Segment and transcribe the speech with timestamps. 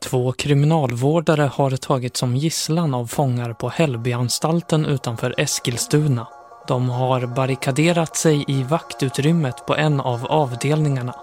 [0.00, 6.28] Två kriminalvårdare har tagits som gisslan av fångar på Hällbyanstalten utanför Eskilstuna.
[6.68, 11.14] De har barrikaderat sig i vaktutrymmet på en av avdelningarna.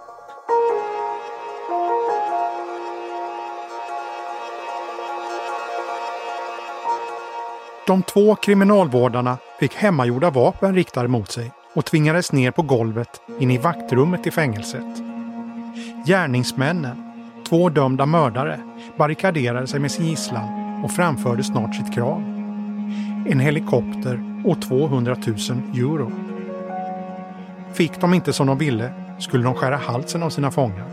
[7.87, 13.51] De två kriminalvårdarna fick hemmagjorda vapen riktade mot sig och tvingades ner på golvet in
[13.51, 15.01] i vaktrummet i fängelset.
[16.05, 17.14] Gärningsmännen,
[17.49, 18.59] två dömda mördare,
[18.97, 22.21] barrikaderade sig med sin gisslan och framförde snart sitt krav.
[23.25, 25.35] En helikopter och 200 000
[25.75, 26.11] euro.
[27.73, 30.85] Fick de inte som de ville skulle de skära halsen av sina fångar.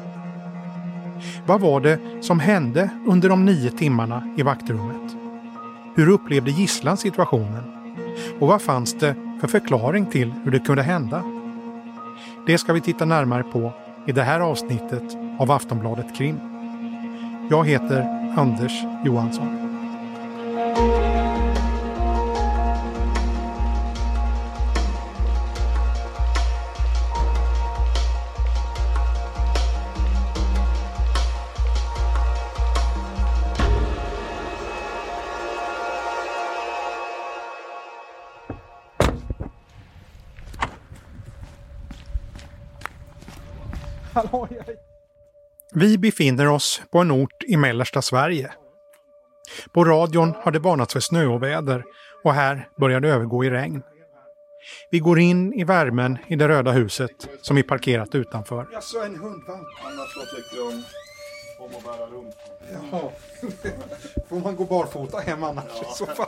[1.47, 5.17] Vad var det som hände under de nio timmarna i vaktrummet?
[5.95, 7.65] Hur upplevde gisslan situationen?
[8.39, 11.23] Och vad fanns det för förklaring till hur det kunde hända?
[12.47, 13.73] Det ska vi titta närmare på
[14.07, 16.41] i det här avsnittet av Aftonbladet Krim.
[17.51, 19.62] Jag heter Anders Johansson.
[45.75, 48.53] Vi befinner oss på en ort i mellersta Sverige.
[49.73, 51.85] På radion har det varnats för snöoväder
[52.25, 53.83] och här börjar det övergå i regn.
[54.91, 58.69] Vi går in i värmen i det röda huset som vi parkerat utanför.
[58.73, 59.69] Jaså, en hundvalp?
[59.85, 60.85] Annars så tycker de
[61.59, 62.37] om att bära runt.
[62.73, 63.11] Jaha.
[64.29, 66.27] Får man gå barfota hem annars i så fall?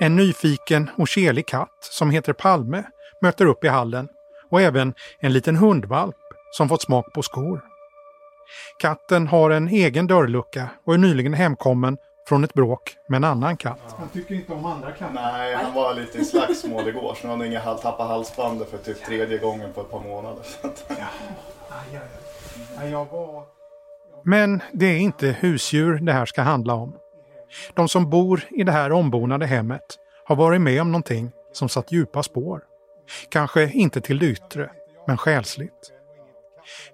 [0.00, 2.84] En nyfiken och kelig katt som heter Palme
[3.20, 4.08] möter upp i hallen
[4.50, 6.16] och även en liten hundvalp
[6.50, 7.64] som fått smak på skor.
[8.78, 11.96] Katten har en egen dörrlucka och är nyligen hemkommen
[12.28, 13.94] från ett bråk med en annan katt.
[13.98, 15.14] Han tycker inte om andra katter.
[15.14, 18.78] Nej, han var lite i slagsmål igår så nu har han inga tappat halsbandet för
[18.78, 20.42] typ tredje gången på ett par månader.
[24.24, 26.96] Men det är inte husdjur det här ska handla om.
[27.74, 31.92] De som bor i det här ombonade hemmet har varit med om någonting som satt
[31.92, 32.62] djupa spår.
[33.28, 34.70] Kanske inte till det yttre,
[35.06, 35.92] men själsligt.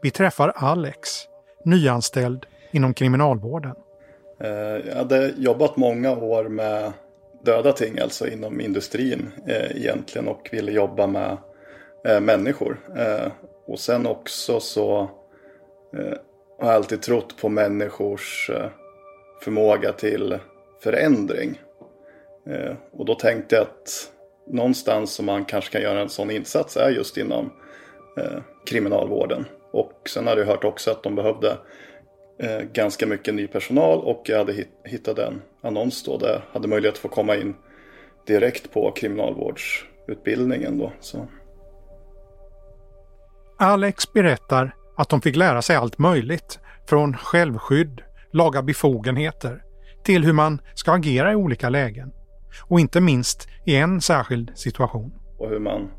[0.00, 1.28] Vi träffar Alex,
[1.64, 3.74] nyanställd inom kriminalvården.
[4.40, 6.92] Eh, jag hade jobbat många år med
[7.42, 11.36] döda ting, alltså inom industrin eh, egentligen och ville jobba med
[12.04, 12.80] eh, människor.
[13.66, 15.10] Och sen också så
[16.60, 18.50] har jag alltid trott på människors
[19.40, 20.38] förmåga till
[20.82, 21.60] förändring.
[22.92, 24.12] Och då tänkte jag att
[24.46, 27.52] någonstans som man kanske kan göra en sån insats är just inom
[28.18, 29.44] eh, kriminalvården.
[29.72, 31.58] Och sen hade jag hört också att de behövde
[32.38, 36.42] eh, ganska mycket ny personal och jag hade hit, hittat en annons då där jag
[36.52, 37.54] hade möjlighet att få komma in
[38.26, 40.92] direkt på kriminalvårdsutbildningen då.
[41.00, 41.28] Så.
[43.58, 46.58] Alex berättar att de fick lära sig allt möjligt.
[46.86, 48.02] Från självskydd,
[48.32, 49.62] laga befogenheter,
[50.04, 52.12] till hur man ska agera i olika lägen.
[52.60, 55.12] Och inte minst i en särskild situation.
[55.38, 55.90] Och hur man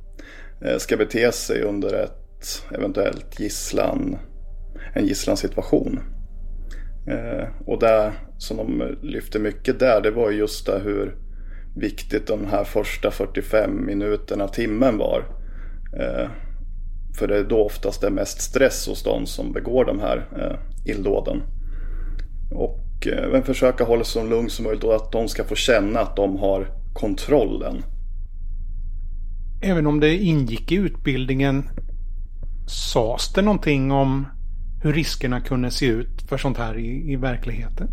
[0.62, 4.18] eh, ska bete sig under ett eventuellt gisslan,
[4.94, 6.00] en gisslansituation.
[7.08, 11.16] Eh, och det som de lyfte mycket där, det var just det hur
[11.76, 15.20] viktigt de här första 45 minuterna, timmen var.
[16.00, 16.30] Eh,
[17.20, 20.28] för det är då oftast det är mest stress hos de som begår de här
[20.86, 21.42] illdåden.
[22.52, 22.85] Och
[23.32, 26.16] men försöka hålla sig så lugn som möjligt och att de ska få känna att
[26.16, 27.84] de har kontrollen.
[29.62, 31.70] Även om det ingick i utbildningen
[32.68, 34.28] sades det någonting om
[34.84, 37.88] hur riskerna kunde se ut för sånt här i, i verkligheten?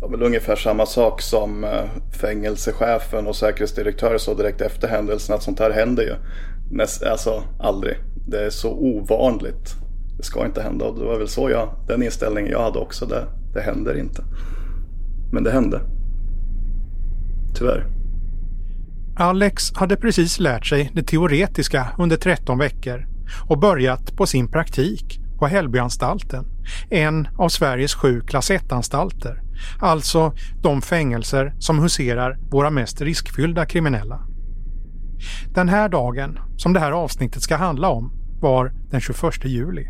[0.00, 1.84] Ja, väl ungefär samma sak som eh,
[2.20, 6.14] fängelsechefen och säkerhetsdirektören sa direkt efter händelsen att sånt här händer ju.
[6.70, 7.96] Näst, alltså aldrig.
[8.26, 9.74] Det är så ovanligt.
[10.16, 13.06] Det ska inte hända och det var väl så jag, den inställningen jag hade också.
[13.06, 14.24] Det, det händer inte.
[15.32, 15.80] Men det hände.
[17.54, 17.86] Tyvärr.
[19.16, 23.06] Alex hade precis lärt sig det teoretiska under 13 veckor
[23.48, 26.44] och börjat på sin praktik på Hällbyanstalten,
[26.90, 29.42] en av Sveriges sju klass 1-anstalter,
[29.80, 34.20] alltså de fängelser som huserar våra mest riskfyllda kriminella.
[35.54, 39.88] Den här dagen, som det här avsnittet ska handla om, var den 21 juli.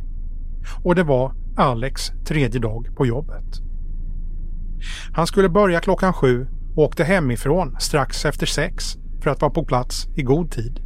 [0.85, 3.61] Och det var Alex tredje dag på jobbet.
[5.13, 6.47] Han skulle börja klockan sju
[6.77, 10.81] och åkte hemifrån strax efter sex för att vara på plats i god tid.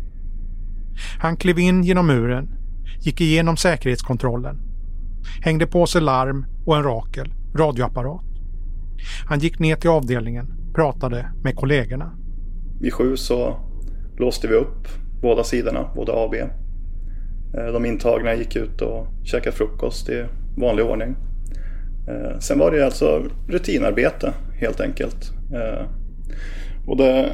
[1.18, 2.48] Han klev in genom muren,
[3.00, 4.60] gick igenom säkerhetskontrollen.
[5.40, 8.24] hängde på sig larm och en Rakel radioapparat.
[9.26, 12.12] Han gick ner till avdelningen, pratade med kollegorna.
[12.80, 13.56] Vid sju så
[14.18, 14.88] låste vi upp
[15.22, 16.44] båda sidorna, både A och B.
[17.72, 20.24] De intagna gick ut och käkade frukost i
[20.60, 21.16] vanlig ordning.
[22.08, 25.32] Eh, sen var det alltså rutinarbete helt enkelt.
[25.54, 25.86] Eh,
[26.86, 27.32] och det,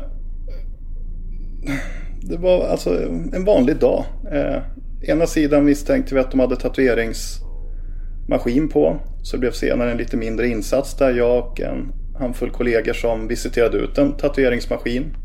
[2.22, 4.04] det var alltså en vanlig dag.
[4.32, 4.62] Eh,
[5.08, 8.96] ena sidan misstänkte vi att de hade tatueringsmaskin på.
[9.22, 13.28] Så det blev senare en lite mindre insats där jag och en handfull kollegor som
[13.28, 15.16] visiterade ut en tatueringsmaskin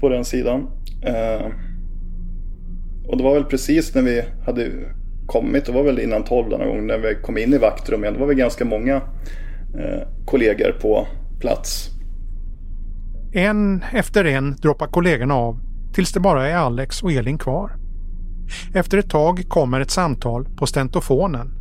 [0.00, 0.66] på den sidan.
[1.02, 1.46] Eh,
[3.06, 4.70] och det var väl precis när vi hade
[5.26, 8.14] kommit, det var väl innan 12 någon gång, när vi kom in i vaktrummet.
[8.14, 8.94] Det var väl ganska många
[9.74, 11.06] eh, kollegor på
[11.40, 11.90] plats.
[13.32, 15.60] En efter en droppar kollegorna av
[15.94, 17.76] tills det bara är Alex och Elin kvar.
[18.74, 21.54] Efter ett tag kommer ett samtal på stentofonen.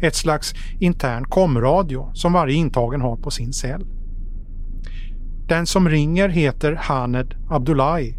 [0.00, 3.86] Ett slags intern komradio som varje intagen har på sin cell.
[5.48, 8.14] Den som ringer heter Haned Abdullahi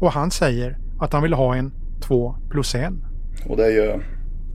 [0.00, 2.92] och han säger att han vill ha en 2 plus 1.
[3.48, 4.00] Och det är ju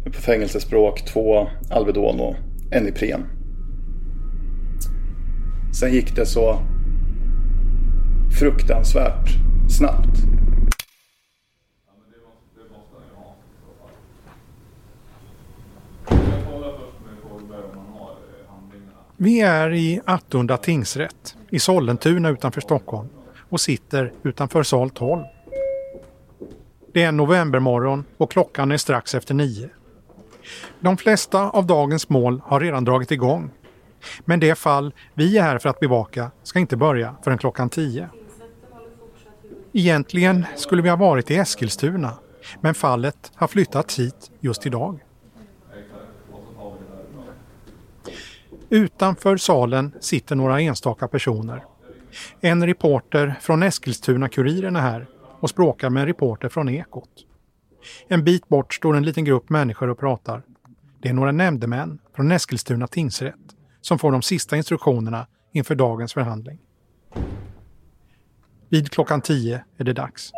[0.04, 2.36] på fängelsespråk två Alvedon och
[2.72, 3.26] en Ipren.
[5.74, 6.60] Sen gick det så
[8.40, 9.30] fruktansvärt
[9.70, 10.18] snabbt.
[19.18, 23.10] Vi är i Attunda tingsrätt i Sollentuna utanför Stockholm
[23.50, 25.24] och sitter utanför sal 12.
[26.94, 29.70] Det är en novembermorgon och klockan är strax efter nio.
[30.80, 33.52] De flesta av dagens mål har redan dragit igång.
[34.26, 38.10] Men det fall vi är här för att bevaka ska inte börja förrän klockan 10.
[39.74, 42.14] Egentligen skulle vi ha varit i Eskilstuna,
[42.62, 45.00] men fallet har flyttats hit just idag.
[48.70, 51.64] Utanför salen sitter några enstaka personer.
[52.42, 55.08] En reporter från Eskilstuna-Kuriren är här
[55.40, 57.10] och språkar med en reporter från Ekot.
[58.08, 60.44] En bit bort står en liten grupp människor och pratar.
[61.02, 63.36] Det är några nämndemän från Eskilstuna tingsrätt
[63.82, 66.60] som får de sista instruktionerna inför dagens förhandling.
[68.70, 70.32] Vid klockan tio är det dags.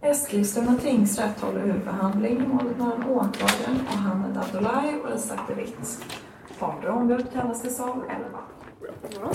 [0.00, 6.04] Eskilstuna tingsrätt håller huvudförhandling i målet mellan åklagaren och Hamed Abdullahi och Isak de Witt.
[6.58, 8.40] Parter och ombud kallas till sal 11.
[9.14, 9.34] Morgon.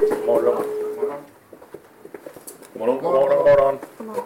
[0.00, 0.87] God morgon,
[2.78, 4.24] god morgon, god morgon.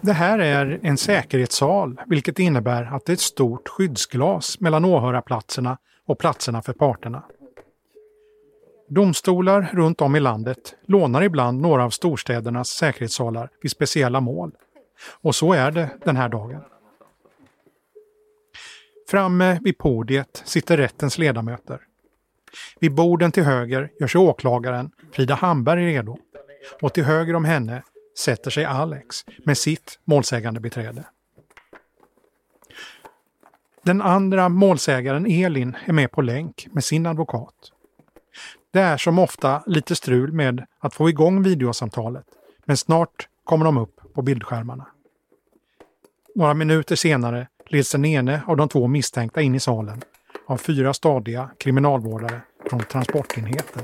[0.00, 5.78] Det här är en säkerhetssal, vilket innebär att det är ett stort skyddsglas mellan åhörarplatserna
[6.06, 7.22] och platserna för parterna.
[8.88, 14.52] Domstolar runt om i landet lånar ibland några av storstädernas säkerhetssalar vid speciella mål.
[15.20, 16.62] Och så är det den här dagen.
[19.08, 21.80] Framme vid podiet sitter rättens ledamöter.
[22.80, 26.18] Vid borden till höger gör sig åklagaren Frida Hamberg redo
[26.80, 27.82] och till höger om henne
[28.18, 31.04] sätter sig Alex med sitt målsägande beträde.
[33.82, 37.54] Den andra målsägaren Elin är med på länk med sin advokat.
[38.70, 42.26] Det är som ofta lite strul med att få igång videosamtalet,
[42.64, 44.86] men snart kommer de upp på bildskärmarna.
[46.34, 50.02] Några minuter senare leds den ene av de två misstänkta in i salen
[50.52, 52.40] av fyra stadiga kriminalvårdare
[52.70, 53.82] från transportenheten.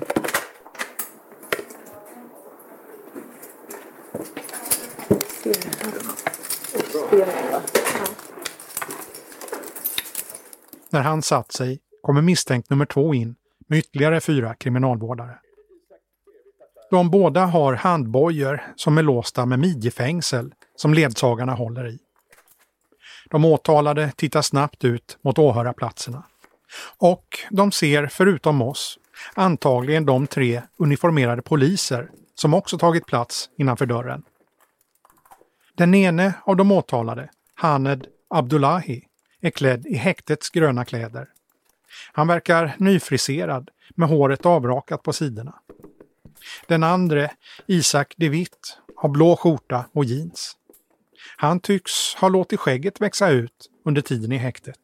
[10.90, 13.36] När han satt sig kommer misstänkt nummer två in
[13.68, 15.38] med ytterligare fyra kriminalvårdare.
[16.90, 21.98] De båda har handbojor som är låsta med midjefängsel som ledsagarna håller i.
[23.30, 26.24] De åtalade tittar snabbt ut mot åhörarplatserna.
[26.98, 28.98] Och de ser, förutom oss,
[29.34, 34.22] antagligen de tre uniformerade poliser som också tagit plats innanför dörren.
[35.74, 39.04] Den ene av de åtalade, Haned Abdullahi,
[39.40, 41.28] är klädd i häktets gröna kläder.
[42.12, 45.54] Han verkar nyfriserad med håret avrakat på sidorna.
[46.66, 47.30] Den andre,
[47.66, 50.56] Isak de Witt, har blå skjorta och jeans.
[51.36, 54.78] Han tycks ha låtit skägget växa ut under tiden i häktet.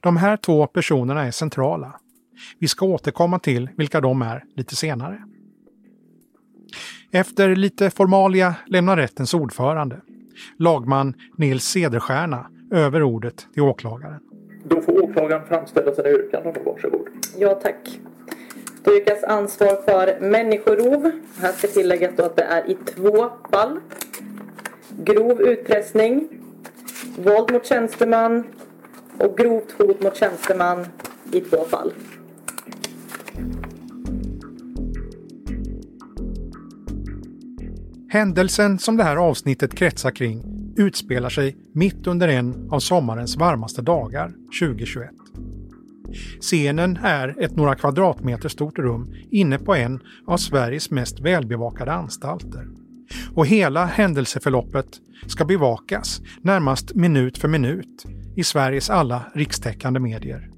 [0.00, 2.00] De här två personerna är centrala.
[2.58, 5.22] Vi ska återkomma till vilka de är lite senare.
[7.12, 10.00] Efter lite formalia lämnar rättens ordförande,
[10.58, 14.20] lagman Nils Cederstjärna, över ordet till åklagaren.
[14.64, 16.54] Då får åklagaren framställa sina yrkanden.
[16.64, 17.08] Varsågod.
[17.38, 18.00] Ja, tack.
[18.84, 21.10] Då yrkas ansvar för människorov.
[21.40, 23.80] Här ska tilläggas då att det är i två fall.
[25.04, 26.28] grov utpressning,
[27.18, 28.44] våld mot tjänsteman
[29.18, 30.86] och grovt hot mot tjänsteman
[31.32, 31.92] i två fall.
[38.08, 40.42] Händelsen som det här avsnittet kretsar kring
[40.76, 45.10] utspelar sig mitt under en av sommarens varmaste dagar 2021.
[46.40, 52.68] Scenen är ett några kvadratmeter stort rum inne på en av Sveriges mest välbevakade anstalter.
[53.34, 54.86] Och hela händelseförloppet
[55.26, 58.06] ska bevakas närmast minut för minut
[58.36, 60.50] i Sveriges alla rikstäckande medier.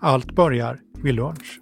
[0.00, 1.60] Allt börjar vid lunch.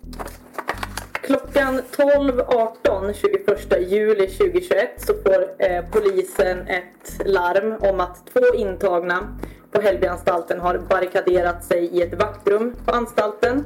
[1.12, 9.38] Klockan 12.18 21 juli 2021 så får eh, polisen ett larm om att två intagna
[9.72, 13.64] på Hällbyanstalten har barrikaderat sig i ett vaktrum på anstalten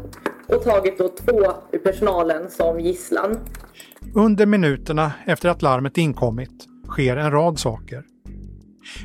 [0.48, 3.38] och tagit då två ur personalen som gisslan.
[4.14, 8.04] Under minuterna efter att larmet inkommit sker en rad saker.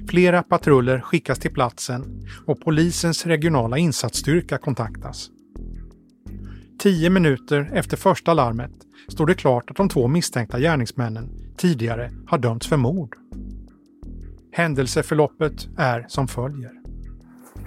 [0.09, 5.29] Flera patruller skickas till platsen och polisens regionala insatsstyrka kontaktas.
[6.79, 8.71] Tio minuter efter första larmet
[9.07, 13.15] står det klart att de två misstänkta gärningsmännen tidigare har dömts för mord.
[14.51, 16.71] Händelseförloppet är som följer.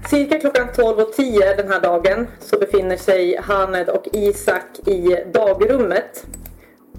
[0.07, 6.27] Cirka klockan 12.10 den här dagen så befinner sig Haned och Isak i dagrummet.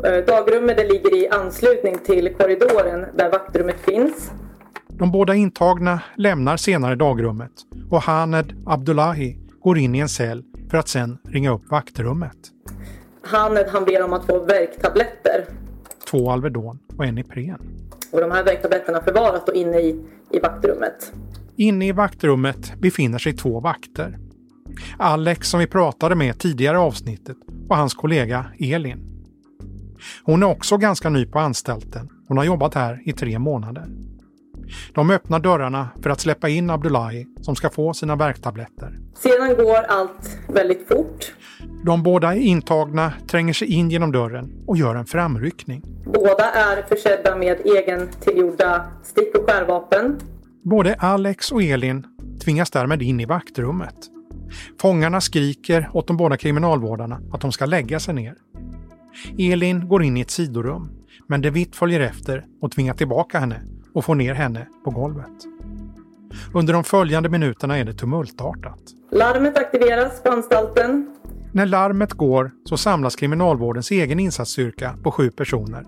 [0.05, 4.31] Eh, dagrummet ligger i anslutning till korridoren där vaktrummet finns.
[4.97, 7.51] De båda intagna lämnar senare dagrummet
[7.89, 12.37] och Haned Abdullahi går in i en cell för att sen ringa upp vaktrummet.
[13.23, 15.45] Haned han ber om att få värktabletter.
[16.09, 17.61] Två Alvedon och en Ipren.
[18.11, 21.13] Och de här värktabletterna förvaras då inne i, i vaktrummet.
[21.55, 24.19] Inne i vaktrummet befinner sig två vakter.
[24.97, 27.37] Alex som vi pratade med tidigare i avsnittet
[27.69, 29.13] och hans kollega Elin.
[30.23, 32.09] Hon är också ganska ny på anstalten.
[32.27, 33.87] Hon har jobbat här i tre månader.
[34.93, 38.99] De öppnar dörrarna för att släppa in Abdullahi som ska få sina värktabletter.
[39.15, 41.33] Sedan går allt väldigt fort.
[41.85, 45.81] De båda intagna tränger sig in genom dörren och gör en framryckning.
[46.05, 50.19] Båda är försedda med egen tillgjorda stick och skärvapen.
[50.63, 52.05] Både Alex och Elin
[52.43, 53.95] tvingas därmed in i vaktrummet.
[54.81, 58.35] Fångarna skriker åt de båda kriminalvårdarna att de ska lägga sig ner.
[59.39, 60.89] Elin går in i ett sidorum,
[61.27, 63.61] men De Witt följer efter och tvingar tillbaka henne
[63.93, 65.47] och får ner henne på golvet.
[66.53, 68.79] Under de följande minuterna är det tumultartat.
[69.11, 71.15] Larmet aktiveras på anstalten.
[71.51, 75.85] När larmet går så samlas kriminalvårdens egen insatsstyrka på sju personer.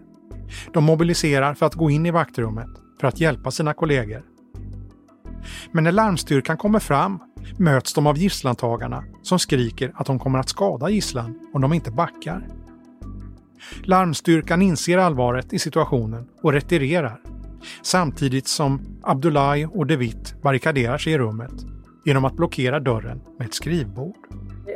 [0.74, 2.70] De mobiliserar för att gå in i vaktrummet
[3.00, 4.24] för att hjälpa sina kollegor.
[5.72, 7.20] Men när larmstyrkan kommer fram
[7.58, 11.92] möts de av gisslantagarna som skriker att de kommer att skada gisslan om de inte
[11.92, 12.48] backar.
[13.84, 17.22] Larmstyrkan inser allvaret i situationen och retirerar
[17.82, 21.54] samtidigt som Abdullahi och De Witt barrikaderar sig i rummet
[22.06, 24.16] genom att blockera dörren med ett skrivbord.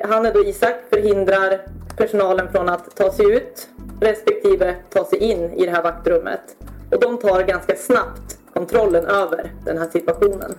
[0.09, 1.59] Han är då Isak förhindrar
[1.97, 3.69] personalen från att ta sig ut
[4.01, 6.41] respektive ta sig in i det här vaktrummet.
[6.91, 10.51] Och de tar ganska snabbt kontrollen över den här situationen.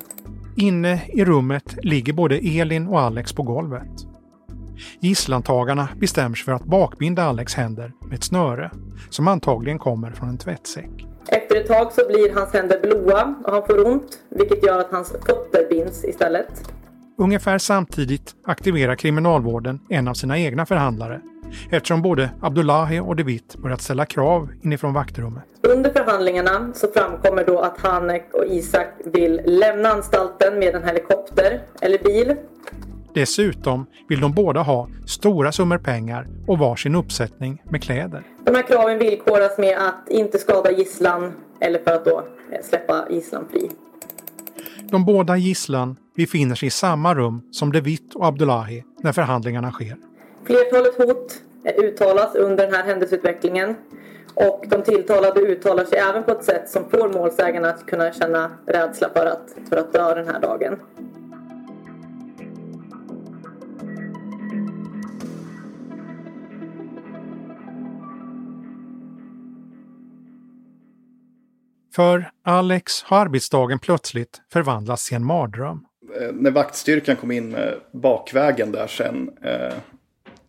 [0.56, 4.06] Inne i rummet ligger både Elin och Alex på golvet.
[5.00, 8.70] Gisslantagarna bestämmer sig för att bakbinda Alex händer med ett snöre
[9.10, 11.06] som antagligen kommer från en tvättsäck.
[11.28, 14.90] Efter ett tag så blir hans händer blåa och han får ont, vilket gör att
[14.90, 16.72] hans fötter binds istället.
[17.18, 21.20] Ungefär samtidigt aktiverar kriminalvården en av sina egna förhandlare
[21.70, 25.42] eftersom både Abdullahi och De Witt börjat ställa krav inifrån vaktrummet.
[25.62, 31.60] Under förhandlingarna så framkommer då att Hanek och Isak vill lämna anstalten med en helikopter
[31.80, 32.36] eller bil.
[33.14, 38.22] Dessutom vill de båda ha stora summor pengar och varsin uppsättning med kläder.
[38.44, 43.06] De här kraven villkoras med att inte skada gisslan eller för att då eh, släppa
[43.10, 43.70] gisslan fri.
[44.90, 49.72] De båda gisslan befinner sig i samma rum som De Witt och Abdullahi när förhandlingarna
[49.72, 49.96] sker.
[50.44, 53.76] Flertalet hot eh, uttalas under den här händelseutvecklingen
[54.34, 58.50] och de tilltalade uttalar sig även på ett sätt som får målsägarna att kunna känna
[58.66, 60.78] rädsla för att, för att dö den här dagen.
[71.92, 75.86] För Alex har arbetsdagen plötsligt förvandlats till en mardröm.
[76.20, 79.30] Eh, när vaktstyrkan kom in eh, bakvägen där sen.
[79.42, 79.74] Eh,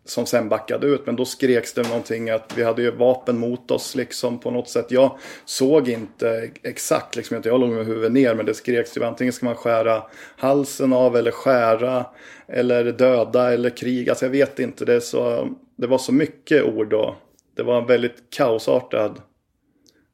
[0.04, 1.06] som sen backade ut.
[1.06, 4.68] Men då skreks det någonting att vi hade ju vapen mot oss liksom på något
[4.68, 4.86] sätt.
[4.90, 8.34] Jag såg inte exakt, liksom, jag låg med huvudet ner.
[8.34, 10.02] Men det skreks ju antingen ska man skära
[10.36, 12.06] halsen av eller skära.
[12.48, 14.08] Eller döda eller krig.
[14.08, 14.84] Alltså jag vet inte.
[14.84, 17.14] Det, så, det var så mycket ord och
[17.56, 19.20] det var en väldigt kaosartad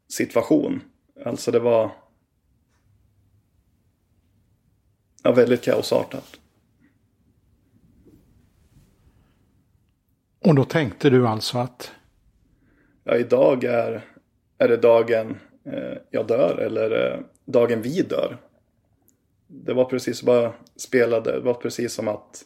[0.09, 0.81] situation.
[1.25, 1.91] Alltså det var...
[5.23, 6.41] ja, väldigt kaosartat.
[10.45, 11.93] Och då tänkte du alltså att
[13.05, 14.05] Ja, idag är,
[14.59, 18.37] är det dagen eh, jag dör eller eh, dagen vi dör.
[19.47, 22.45] Det var precis bara spelade, det var precis som att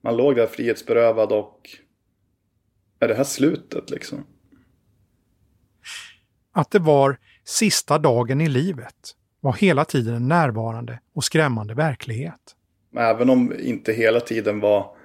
[0.00, 1.70] man låg där frihetsberövad och
[3.00, 4.24] är det här slutet liksom?
[6.58, 8.94] att det var sista dagen i livet
[9.40, 12.40] var hela tiden en närvarande och skrämmande verklighet.
[12.96, 14.96] Även om inte hela tiden var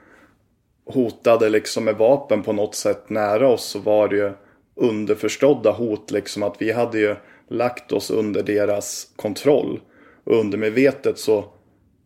[0.86, 4.32] hotade liksom med vapen på något sätt nära oss så var det ju
[4.76, 7.16] underförstådda hot liksom att vi hade ju
[7.50, 9.80] lagt oss under deras kontroll.
[10.24, 11.46] Och undermedvetet så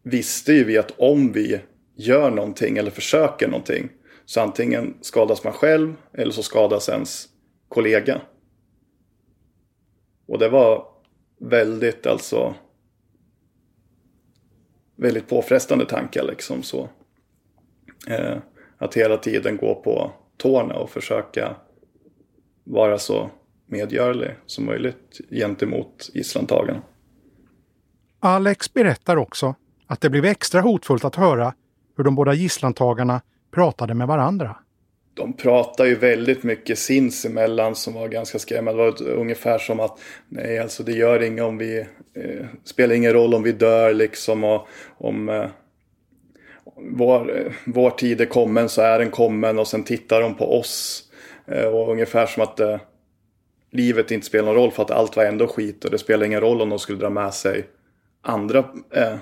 [0.03, 1.59] visste ju vi att om vi
[1.95, 3.89] gör någonting eller försöker någonting
[4.25, 7.25] så antingen skadas man själv eller så skadas ens
[7.69, 8.21] kollega.
[10.27, 10.87] Och det var
[11.37, 12.55] väldigt alltså
[14.95, 16.89] väldigt påfrestande tankar liksom så.
[18.07, 18.37] Eh,
[18.77, 21.55] att hela tiden gå på tårna och försöka
[22.63, 23.29] vara så
[23.65, 26.81] medgörlig som möjligt gentemot gisslantagarna.
[28.19, 29.55] Alex berättar också
[29.87, 31.53] att det blev extra hotfullt att höra
[31.97, 34.57] hur de båda gisslantagarna pratade med varandra.
[35.17, 38.91] De pratar ju väldigt mycket sinsemellan som var ganska skrämmande.
[38.91, 41.79] Det var ungefär som att nej, alltså det gör inget om vi
[42.13, 45.45] eh, spelar ingen roll om vi dör liksom och om eh,
[46.75, 50.59] vår, eh, vår tid är kommen så är den kommen och sen tittar de på
[50.59, 51.03] oss
[51.45, 52.79] eh, och ungefär som att eh,
[53.71, 56.41] livet inte spelar någon roll för att allt var ändå skit och det spelar ingen
[56.41, 57.65] roll om de skulle dra med sig
[58.21, 58.59] andra
[58.91, 59.15] eh,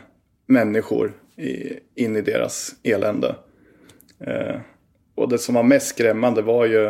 [0.45, 3.35] människor i, in i deras elände.
[4.19, 4.55] Eh,
[5.15, 6.85] och det som var mest skrämmande var ju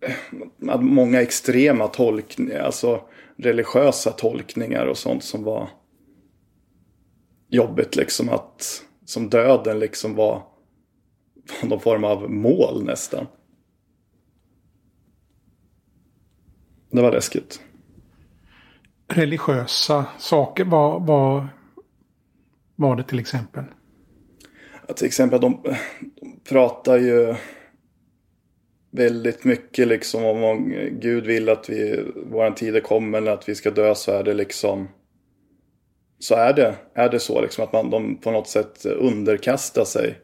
[0.00, 3.02] eh, många extrema tolkningar, alltså
[3.36, 5.68] religiösa tolkningar och sånt som var
[7.48, 10.42] jobbigt liksom att som döden liksom var
[11.62, 13.26] någon form av mål nästan.
[16.90, 17.60] Det var läskigt.
[19.08, 21.48] Religiösa saker, vad, vad
[22.76, 23.64] var det till exempel?
[24.88, 25.62] Ja, till exempel de
[26.48, 27.34] pratar ju
[28.90, 33.48] väldigt mycket liksom om om Gud vill att vi, våran tid är kommen eller att
[33.48, 34.88] vi ska dö så är det liksom
[36.18, 40.18] så är det, är det så liksom att man, de på något sätt underkastar sig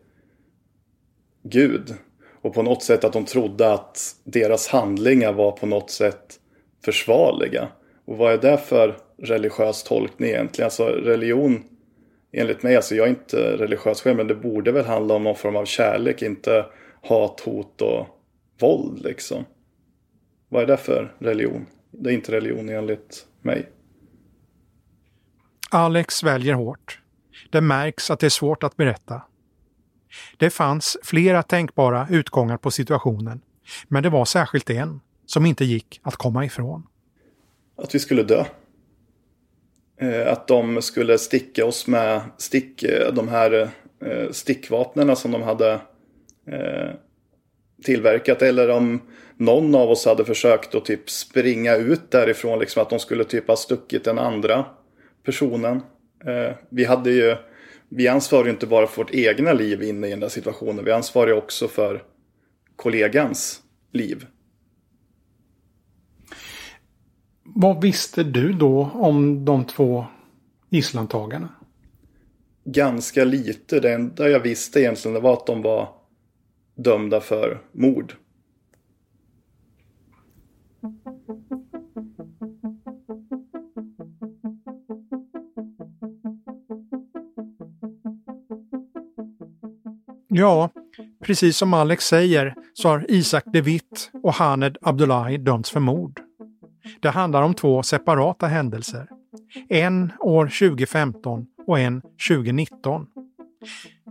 [1.43, 1.95] Gud.
[2.43, 6.41] Och på något sätt att de trodde att deras handlingar var på något sätt
[6.85, 7.69] försvarliga.
[8.05, 10.67] Och vad är det för religiös tolkning egentligen?
[10.67, 11.65] Alltså religion
[12.35, 15.37] enligt mig, alltså jag är inte religiös själv, men det borde väl handla om någon
[15.37, 16.67] form av kärlek, inte
[17.03, 18.07] hat, hot och
[18.61, 19.45] våld liksom.
[20.49, 21.67] Vad är det för religion?
[21.91, 23.71] Det är inte religion enligt mig.
[25.71, 27.01] Alex väljer hårt.
[27.51, 29.23] Det märks att det är svårt att berätta.
[30.37, 33.41] Det fanns flera tänkbara utgångar på situationen,
[33.89, 36.87] men det var särskilt en som inte gick att komma ifrån.
[37.77, 38.45] Att vi skulle dö.
[40.01, 43.71] Eh, att de skulle sticka oss med stick, eh, de här
[44.05, 45.73] eh, stickvapnen som de hade
[46.47, 46.91] eh,
[47.85, 48.43] tillverkat.
[48.43, 49.01] Eller om
[49.37, 52.59] någon av oss hade försökt att typ springa ut därifrån.
[52.59, 54.65] Liksom att de skulle typ ha stuckit den andra
[55.25, 55.83] personen.
[56.27, 57.37] Eh, vi hade ju
[57.89, 60.85] vi ansvarar ju inte bara för vårt egna liv inne i den där situationen.
[60.85, 62.03] Vi ansvarar ju också för
[62.77, 63.61] kollegans
[63.93, 64.27] liv.
[67.57, 70.07] Vad visste du då om de två
[70.71, 71.49] gisslantagarna?
[72.65, 73.81] Ganska lite.
[73.81, 75.89] Det enda jag visste egentligen var att de var
[76.75, 78.15] dömda för mord.
[90.29, 90.71] Ja,
[91.23, 96.24] precis som Alex säger så har Isak de Witt och Haned Abdullahi dömts för mord.
[97.03, 99.07] Det handlar om två separata händelser.
[99.69, 103.07] En år 2015 och en 2019.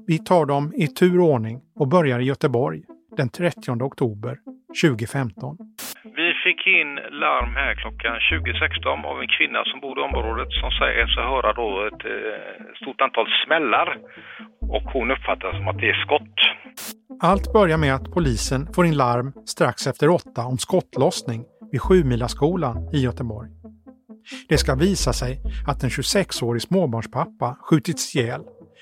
[0.07, 2.81] Vi tar dem i tur och ordning och börjar i Göteborg
[3.17, 4.37] den 30 oktober
[4.81, 5.57] 2015.
[6.03, 10.71] Vi fick in larm här klockan 20.16 av en kvinna som bor i området som
[10.71, 13.97] säger sig höra då ett eh, stort antal smällar
[14.75, 16.37] och hon uppfattar som att det är skott.
[17.21, 21.41] Allt börjar med att polisen får in larm strax efter åtta om skottlossning
[21.73, 23.49] vid Sjumilaskolan i Göteborg.
[24.49, 28.41] Det ska visa sig att en 26-årig småbarnspappa skjutits ihjäl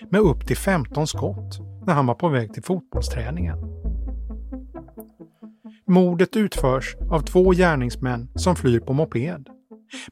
[0.09, 3.57] med upp till 15 skott när han var på väg till fotbollsträningen.
[5.87, 9.49] Mordet utförs av två gärningsmän som flyr på moped.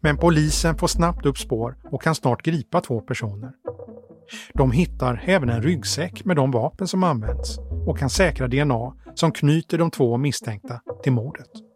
[0.02, 3.52] Men polisen får snabbt upp spår och kan snart gripa två personer.
[4.54, 9.32] De hittar även en ryggsäck med de vapen som används och kan säkra DNA som
[9.32, 11.69] knyter de två misstänkta till mordet.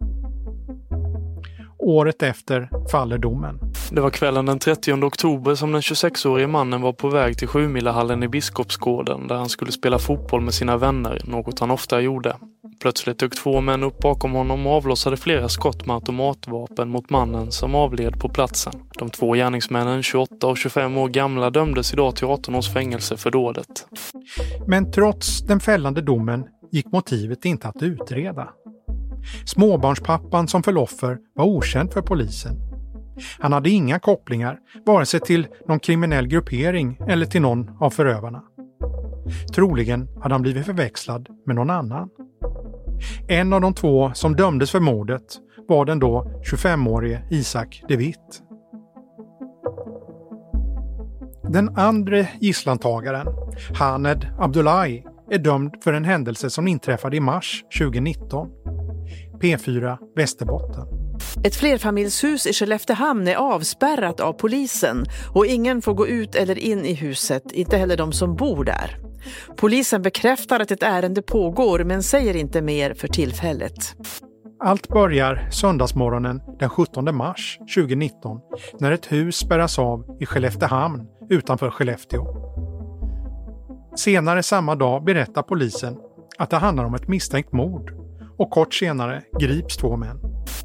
[1.85, 3.59] Året efter faller domen.
[3.91, 8.23] Det var kvällen den 30 oktober som den 26-årige mannen var på väg till Sjumilahallen
[8.23, 12.35] i Biskopsgården där han skulle spela fotboll med sina vänner, något han ofta gjorde.
[12.81, 17.51] Plötsligt dök två män upp bakom honom och avlossade flera skott med automatvapen mot mannen
[17.51, 18.73] som avled på platsen.
[18.99, 23.31] De två gärningsmännen, 28 och 25 år gamla, dömdes idag till 18 års fängelse för
[23.31, 23.87] dådet.
[24.67, 28.49] Men trots den fällande domen gick motivet inte att utreda.
[29.45, 32.55] Småbarnspappan som föll offer var okänd för polisen.
[33.39, 38.43] Han hade inga kopplingar, vare sig till någon kriminell gruppering eller till någon av förövarna.
[39.55, 42.09] Troligen hade han blivit förväxlad med någon annan.
[43.27, 45.23] En av de två som dömdes för mordet
[45.67, 48.43] var den då 25-årige Isak de Witt.
[51.49, 53.27] Den andra gisslantagaren,
[53.79, 58.49] Haned Abdullahi, är dömd för en händelse som inträffade i mars 2019.
[59.43, 60.87] P4 Västerbotten.
[61.43, 66.85] Ett flerfamiljshus i Skelleftehamn är avspärrat av polisen och ingen får gå ut eller in
[66.85, 68.97] i huset, inte heller de som bor där.
[69.57, 73.95] Polisen bekräftar att ett ärende pågår men säger inte mer för tillfället.
[74.59, 78.39] Allt börjar söndagsmorgonen den 17 mars 2019
[78.79, 82.25] när ett hus spärras av i Skelleftehamn utanför Skellefteå.
[83.95, 85.97] Senare samma dag berättar polisen
[86.37, 88.02] att det handlar om ett misstänkt mord
[88.37, 90.19] och kort senare grips två män.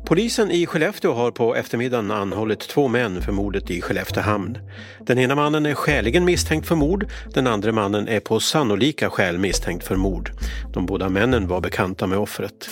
[0.07, 4.59] Polisen i Skellefteå har på eftermiddagen anhållit två män för mordet i Skelleftehamn.
[5.07, 9.38] Den ena mannen är skäligen misstänkt för mord, den andra mannen är på sannolika skäl
[9.38, 10.31] misstänkt för mord.
[10.72, 12.68] De båda männen var bekanta med offret.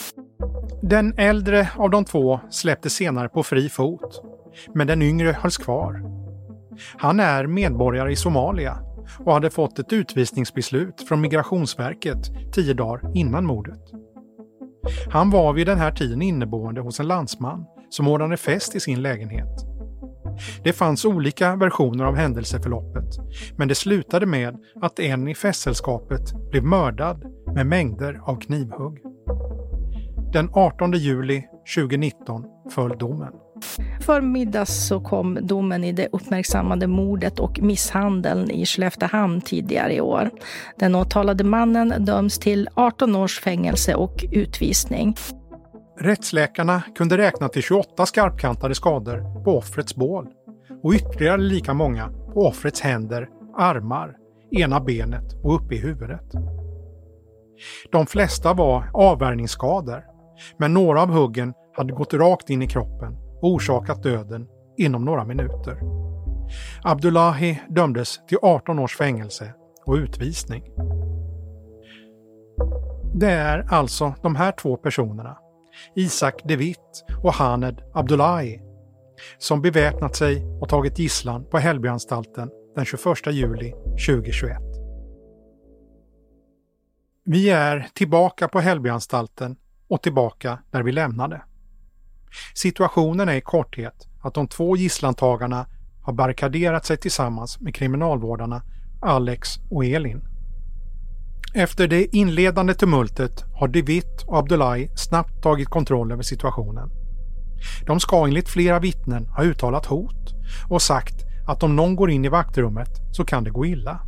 [0.83, 4.23] Den äldre av de två släpptes senare på fri fot,
[4.75, 6.03] men den yngre hölls kvar.
[6.97, 8.79] Han är medborgare i Somalia
[9.19, 12.19] och hade fått ett utvisningsbeslut från Migrationsverket
[12.53, 13.81] tio dagar innan mordet.
[15.11, 19.03] Han var vid den här tiden inneboende hos en landsman som ordnade fest i sin
[19.03, 19.67] lägenhet.
[20.65, 23.05] Det fanns olika versioner av händelseförloppet,
[23.57, 28.99] men det slutade med att en i festsällskapet blev mördad med mängder av knivhugg.
[30.33, 31.45] Den 18 juli
[31.77, 33.33] 2019 föll domen.
[34.01, 40.01] För middags så kom domen i det uppmärksammade mordet och misshandeln i Skelleftehamn tidigare i
[40.01, 40.31] år.
[40.79, 45.15] Den åtalade mannen döms till 18 års fängelse och utvisning.
[46.01, 50.27] Rättsläkarna kunde räkna till 28 skarpkantade skador på offrets bål
[50.83, 54.15] och ytterligare lika många på offrets händer, armar,
[54.51, 56.33] ena benet och uppe i huvudet.
[57.93, 60.05] De flesta var avvärjningsskador,
[60.59, 64.47] men några av huggen hade gått rakt in i kroppen och orsakat döden
[64.77, 65.81] inom några minuter.
[66.83, 69.55] Abdullahi dömdes till 18 års fängelse
[69.87, 70.63] och utvisning.
[73.15, 75.39] Det är alltså de här två personerna,
[75.95, 78.61] Isak de Witt och Haned Abdullahi,
[79.39, 83.71] som beväpnat sig och tagit gisslan på Hällbyanstalten den 21 juli
[84.07, 84.59] 2021.
[87.25, 89.57] Vi är tillbaka på Hällbyanstalten
[89.89, 91.43] och tillbaka där vi lämnade.
[92.55, 95.67] Situationen är i korthet att de två gisslantagarna
[96.03, 98.63] har barrikaderat sig tillsammans med kriminalvårdarna
[99.01, 100.23] Alex och Elin.
[101.55, 106.91] Efter det inledande tumultet har Devitt och Abdullahi snabbt tagit kontroll över situationen.
[107.87, 110.35] De ska enligt flera vittnen ha uttalat hot
[110.69, 111.15] och sagt
[111.47, 114.01] att om någon går in i vaktrummet så kan det gå illa.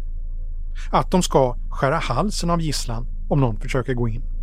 [0.93, 4.38] Att de ska skära halsen av gisslan om någon försöker gå in.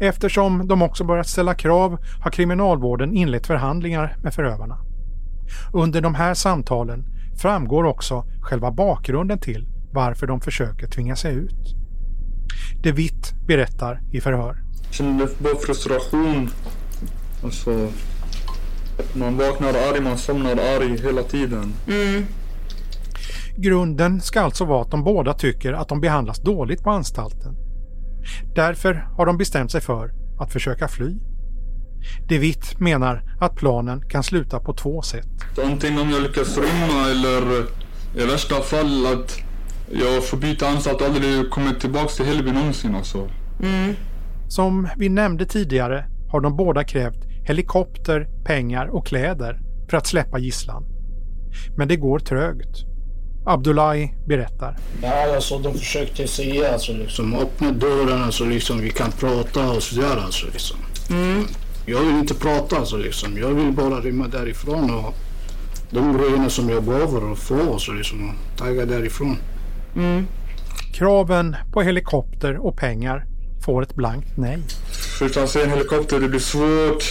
[0.00, 4.78] Eftersom de också börjat ställa krav har kriminalvården inlett förhandlingar med förövarna.
[5.72, 7.04] Under de här samtalen
[7.42, 11.74] framgår också själva bakgrunden till varför de försöker tvinga sig ut.
[12.82, 14.62] De Witt berättar i förhör.
[14.84, 16.50] Jag känner bara frustration.
[17.44, 17.88] Alltså,
[19.14, 21.74] man vaknar arg, man somnar arg hela tiden.
[21.88, 22.24] Mm.
[23.56, 27.56] Grunden ska alltså vara att de båda tycker att de behandlas dåligt på anstalten.
[28.54, 31.18] Därför har de bestämt sig för att försöka fly.
[32.28, 35.26] De Witt menar att planen kan sluta på två sätt.
[35.64, 37.64] Antingen om jag lyckas rymma eller
[38.16, 39.38] i värsta fall att
[39.92, 43.28] jag får byta anstalt och aldrig kommer tillbaka till Hällby någonsin alltså.
[43.62, 43.94] Mm.
[44.48, 50.38] Som vi nämnde tidigare har de båda krävt helikopter, pengar och kläder för att släppa
[50.38, 50.84] gisslan.
[51.76, 52.91] Men det går trögt.
[53.44, 54.76] Abdullahi berättar.
[55.02, 59.82] Ja, alltså de försökte säga alltså liksom öppna dörren alltså liksom vi kan prata och
[59.82, 60.76] sådär alltså liksom.
[61.10, 61.44] Mm.
[61.86, 63.38] Jag vill inte prata alltså liksom.
[63.38, 65.14] Jag vill bara rymma därifrån och
[65.90, 69.36] de grejerna som jag behöver få så liksom tagga därifrån.
[69.96, 70.26] Mm.
[70.94, 73.24] Kraven på helikopter och pengar
[73.64, 74.58] får ett blankt nej.
[75.18, 77.04] Först han ser en helikopter, det blir svårt.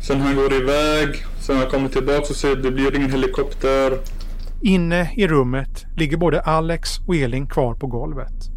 [0.00, 1.24] Sen han går iväg.
[1.40, 3.98] Sen han kommer tillbaka och säger det blir ingen helikopter.
[4.62, 8.50] Inne i rummet ligger både Alex och Elin kvar på golvet.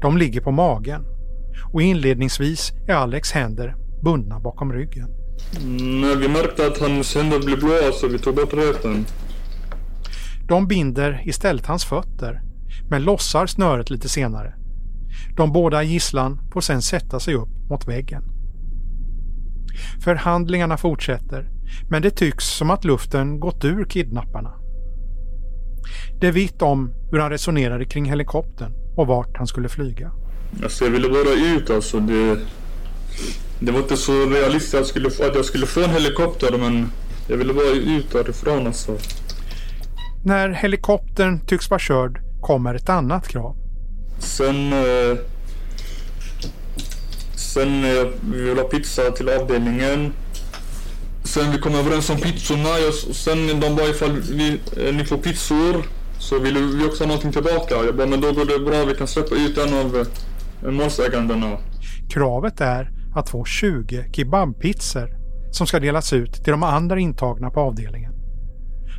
[0.00, 1.04] De ligger på magen
[1.72, 5.08] och inledningsvis är Alex händer bundna bakom ryggen.
[6.00, 9.04] När vi märkte att hans händer blev blåa så vi tog bort röten.
[10.48, 12.42] De binder istället hans fötter
[12.90, 14.54] men lossar snöret lite senare.
[15.36, 18.22] De båda gisslan får sedan sätta sig upp mot väggen.
[20.00, 21.50] Förhandlingarna fortsätter
[21.90, 24.57] men det tycks som att luften gått ur kidnapparna.
[26.20, 30.10] Det vitt om hur han resonerade kring helikoptern och vart han skulle flyga.
[30.62, 32.00] Alltså jag ville bara ut alltså.
[32.00, 32.38] Det,
[33.60, 36.90] det var inte så realistiskt att jag, skulle, att jag skulle få en helikopter men
[37.28, 38.98] jag ville bara ut därifrån alltså.
[40.24, 43.56] När helikoptern tycks vara körd kommer ett annat krav.
[44.18, 44.72] Sen...
[44.72, 45.18] Eh,
[47.34, 50.12] sen eh, vi vill ha pizza till avdelningen.
[51.28, 52.68] Sen vi kom överens om pizzorna.
[52.68, 55.82] Jag, sen de bara ifall vi, eh, ni får pizzor
[56.18, 57.74] så vill vi också ha någonting tillbaka.
[57.74, 58.84] Jag bara men då går det bra.
[58.84, 60.06] Vi kan släppa ut en av
[60.62, 61.58] eh, målsägandena.
[62.10, 65.08] Kravet är att få 20 kebabpizzor
[65.52, 68.12] som ska delas ut till de andra intagna på avdelningen.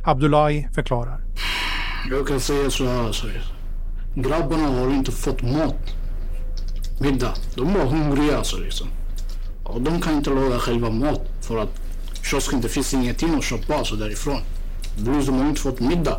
[0.04, 1.20] Abdullahi förklarar.
[2.10, 3.26] Jag kan säga så här alltså.
[4.14, 5.94] Grabbarna har inte fått mat.
[7.00, 7.34] Middag.
[7.54, 8.88] De var hungriga alltså liksom.
[9.64, 11.79] Och de kan inte laga själva mat för att
[12.22, 14.40] kiosken det finns ingenting att köpa alltså därifrån.
[14.98, 16.16] Blues, de har inte fått middag.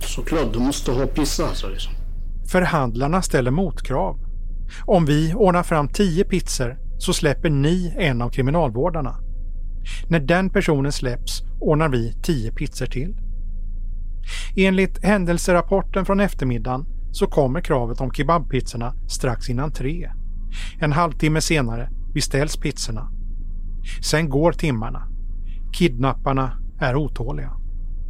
[0.00, 1.92] Såklart, de måste ha pizza alltså liksom.
[2.50, 4.18] Förhandlarna ställer motkrav.
[4.84, 9.16] Om vi ordnar fram tio pizzor så släpper ni en av kriminalvårdarna.
[10.08, 13.16] När den personen släpps ordnar vi tio pizzor till.
[14.56, 20.10] Enligt händelserapporten från eftermiddagen så kommer kravet om kebabpizzorna strax innan tre.
[20.80, 23.10] En halvtimme senare beställs pizzorna.
[24.02, 25.07] Sen går timmarna.
[25.72, 27.50] Kidnapparna är otåliga.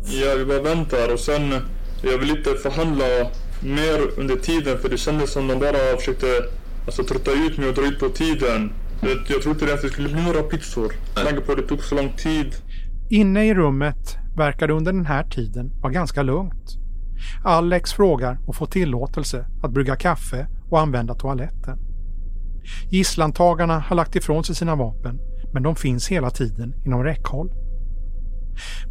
[0.04, 1.54] Ja, vi bara väntar och sen
[2.02, 3.04] jag vill inte förhandla
[3.62, 6.26] mer under tiden för det kändes som de bara försökte
[6.86, 8.72] alltså, trötta ut mig och dra ut på tiden.
[9.28, 10.92] Jag trodde inte att det skulle bli några pizzor.
[11.14, 12.54] Med tanke på att det tog så lång tid.
[13.10, 16.78] Inne i rummet verkar det under den här tiden vara ganska lugnt.
[17.44, 21.78] Alex frågar och får tillåtelse att brygga kaffe och använda toaletten.
[22.90, 25.20] Gisslantagarna har lagt ifrån sig sina vapen
[25.52, 27.52] men de finns hela tiden inom räckhåll.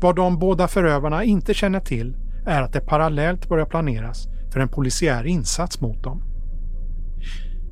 [0.02, 2.15] Vad de båda förövarna inte känner till
[2.46, 6.24] är att det parallellt börjar planeras för en polisiär insats mot dem.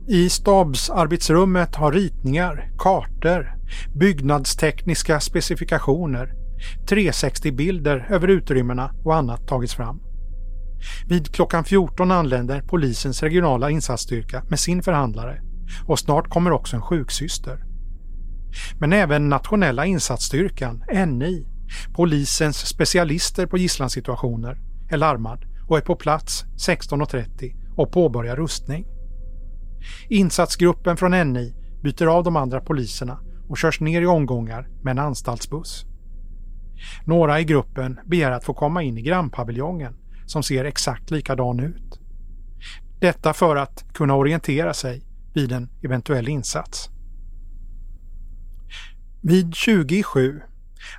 [0.07, 3.55] I stabsarbetsrummet har ritningar, kartor,
[3.93, 6.33] byggnadstekniska specifikationer,
[6.87, 10.01] 360-bilder över utrymmena och annat tagits fram.
[11.07, 15.41] Vid klockan 14 anländer polisens regionala insatsstyrka med sin förhandlare
[15.85, 17.65] och snart kommer också en sjuksyster.
[18.79, 21.47] Men även nationella insatsstyrkan, NI,
[21.93, 28.87] polisens specialister på gisslansituationer, är larmad och är på plats 16.30 och påbörjar rustning.
[30.09, 34.99] Insatsgruppen från NI byter av de andra poliserna och körs ner i omgångar med en
[34.99, 35.85] anstaltsbuss.
[37.05, 41.99] Några i gruppen begär att få komma in i grannpaviljongen som ser exakt likadan ut.
[42.99, 46.89] Detta för att kunna orientera sig vid en eventuell insats.
[49.27, 50.41] Vid 27,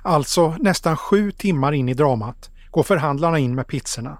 [0.01, 4.17] alltså nästan sju timmar in i dramat, går förhandlarna in med pizzorna.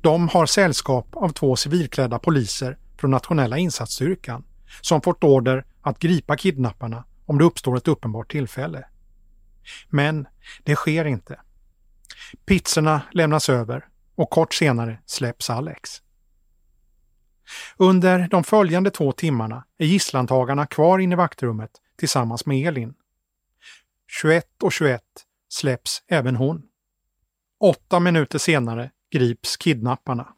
[0.00, 4.44] De har sällskap av två civilklädda poliser från nationella insatsstyrkan
[4.80, 8.84] som fått order att gripa kidnapparna om det uppstår ett uppenbart tillfälle.
[9.88, 10.26] Men
[10.64, 11.40] det sker inte.
[12.46, 13.84] Pizzorna lämnas över
[14.14, 15.90] och kort senare släpps Alex.
[17.76, 22.94] Under de följande två timmarna är gisslantagarna kvar inne i vaktrummet tillsammans med Elin.
[24.18, 25.02] 21 och 21
[25.48, 26.62] släpps även hon.
[27.60, 30.34] Åtta minuter senare grips kidnapparna.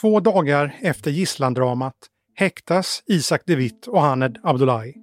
[0.00, 1.94] Två dagar efter gisslandramat
[2.34, 4.94] häktas Isak De Witt och Haned Abdullahi.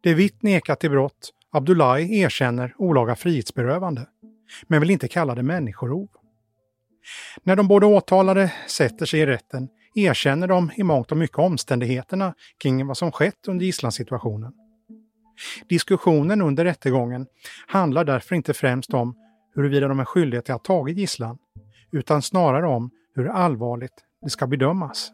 [0.00, 4.06] De Witt nekar till brott, Abdullahi erkänner olaga frihetsberövande,
[4.66, 6.08] men vill inte kalla det människorov.
[7.42, 12.34] När de båda åtalade sätter sig i rätten erkänner de i mångt och mycket omständigheterna
[12.62, 14.52] kring vad som skett under gisslansituationen.
[15.68, 17.26] Diskussionen under rättegången
[17.66, 19.14] handlar därför inte främst om
[19.54, 21.38] huruvida de är skyldiga till att ha tagit gisslan,
[21.92, 25.10] utan snarare om hur allvarligt det ska bedömas.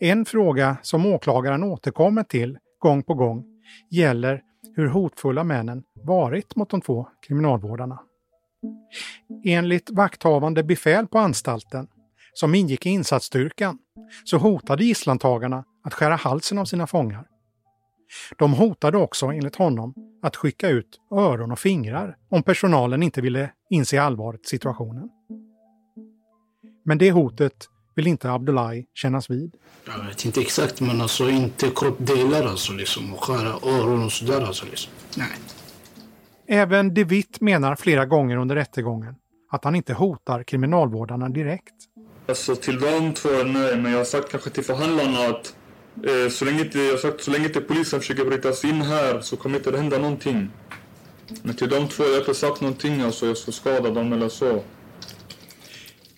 [0.00, 3.44] En fråga som åklagaren återkommer till gång på gång
[3.90, 4.42] gäller
[4.78, 8.00] hur hotfulla männen varit mot de två kriminalvårdarna.
[9.44, 11.88] Enligt vakthavande befäl på anstalten,
[12.32, 13.78] som ingick i insatsstyrkan,
[14.24, 17.26] så hotade gisslantagarna att skära halsen av sina fångar.
[18.36, 23.50] De hotade också, enligt honom, att skicka ut öron och fingrar om personalen inte ville
[23.70, 25.08] inse allvaret i situationen.
[26.84, 29.54] Men det hotet vill inte Abdullahi kännas vid.
[29.86, 34.40] Jag vet inte exakt, men alltså inte kroppdelar alltså liksom och skära öron och sådär
[34.40, 34.92] alltså liksom.
[35.16, 35.28] Nej.
[36.46, 39.14] Även De Witt menar flera gånger under rättegången
[39.50, 41.74] att han inte hotar kriminalvårdarna direkt.
[42.28, 45.54] Alltså till de två, nej, men jag har sagt kanske till förhandlarna att
[46.06, 48.82] eh, så, länge inte, jag har sagt, så länge inte polisen försöker bryta sig in
[48.82, 50.50] här så kommer inte det hända någonting.
[51.42, 54.28] Men till de två, jag har inte sagt någonting alltså, jag ska skada dem eller
[54.28, 54.62] så.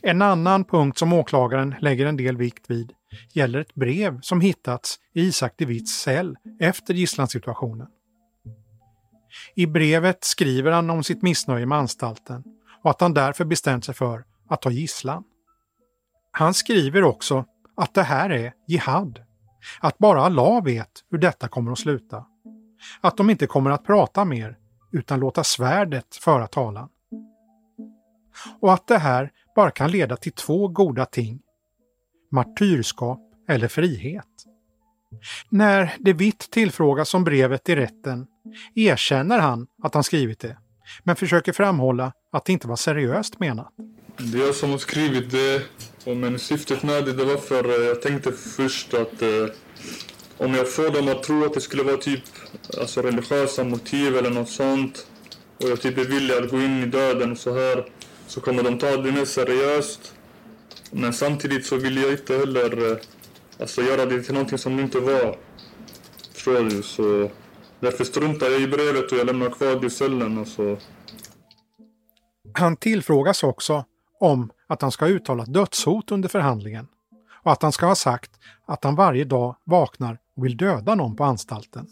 [0.02, 2.92] En annan punkt som åklagaren lägger en del vikt vid
[3.32, 7.86] gäller ett brev som hittats i Isak de Witts cell efter gisslansituationen.
[9.54, 12.44] I brevet skriver han om sitt missnöje med anstalten
[12.82, 15.24] och att han därför bestämt sig för att ta gisslan.
[16.30, 17.44] Han skriver också
[17.76, 19.18] att det här är jihad.
[19.80, 22.26] Att bara Allah vet hur detta kommer att sluta.
[23.00, 24.56] Att de inte kommer att prata mer
[24.92, 26.88] utan låta svärdet föra talan.
[28.60, 31.40] Och att det här bara kan leda till två goda ting.
[32.32, 34.26] Martyrskap eller frihet.
[35.48, 38.26] När De Witt tillfrågas om brevet i rätten
[38.74, 40.56] erkänner han att han skrivit det,
[41.04, 43.72] men försöker framhålla att det inte var seriöst menat.
[44.16, 45.62] Det är jag som har skrivit det,
[46.14, 49.46] men syftet med det, det var för eh, jag tänkte först att eh,
[50.36, 52.22] om jag får dem att tro att det skulle vara typ
[52.80, 55.06] alltså religiösa motiv eller något sånt
[55.56, 57.84] och jag typ är villig att gå in i döden och så här
[58.30, 60.14] så kommer de ta det mer seriöst.
[60.90, 62.98] Men samtidigt så vill jag inte heller eh,
[63.60, 65.36] alltså, göra det till någonting som det inte var.
[66.32, 66.82] Förstår du?
[66.82, 67.30] Så
[67.80, 70.38] därför struntar jag i brevet och jag lämnar kvar det i cellen.
[70.38, 70.78] Alltså.
[72.54, 73.84] Han tillfrågas också
[74.20, 76.86] om att han ska ha uttalat dödshot under förhandlingen
[77.42, 78.30] och att han ska ha sagt
[78.66, 81.86] att han varje dag vaknar och vill döda någon på anstalten.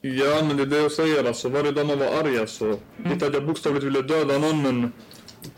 [0.00, 1.24] Ja, men det är det jag säger.
[1.24, 2.78] Alltså, varje dag man var arg alltså.
[3.04, 4.92] Inte att jag bokstavligt ville döda någon, men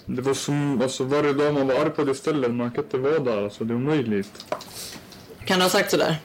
[0.06, 2.98] det var som, alltså varje dag man var arg på det stället, man kan inte
[2.98, 3.44] vara där.
[3.44, 4.46] Alltså, det är omöjligt.
[5.44, 6.16] Kan du ha sagt sådär?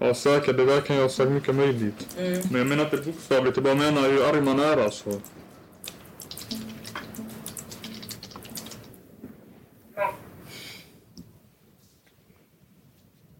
[0.00, 0.56] Ja, säkert.
[0.56, 2.16] Det där kan jag ha sagt mycket möjligt.
[2.18, 2.40] Mm.
[2.50, 5.20] Men jag menar inte bokstavligt, jag bara menar hur arg man är alltså.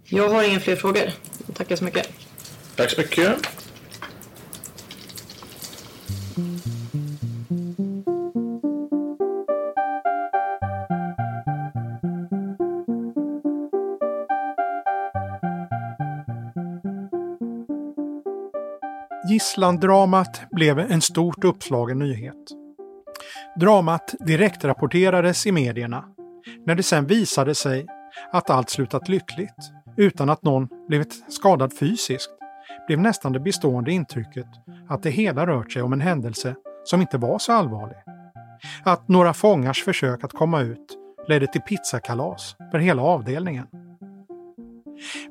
[0.05, 1.12] Jag har inga fler frågor.
[1.55, 2.09] Tackar så mycket.
[2.77, 3.49] Tack så mycket.
[19.43, 22.37] Gisslandramat blev en stort uppslagen nyhet.
[23.61, 26.05] Dramat direktrapporterades i medierna
[26.67, 27.87] när det sen visade sig
[28.33, 32.31] att allt slutat lyckligt utan att någon blivit skadad fysiskt
[32.87, 34.47] blev nästan det bestående intrycket
[34.89, 37.99] att det hela rört sig om en händelse som inte var så allvarlig.
[38.85, 43.67] Att några fångars försök att komma ut ledde till pizzakalas för hela avdelningen.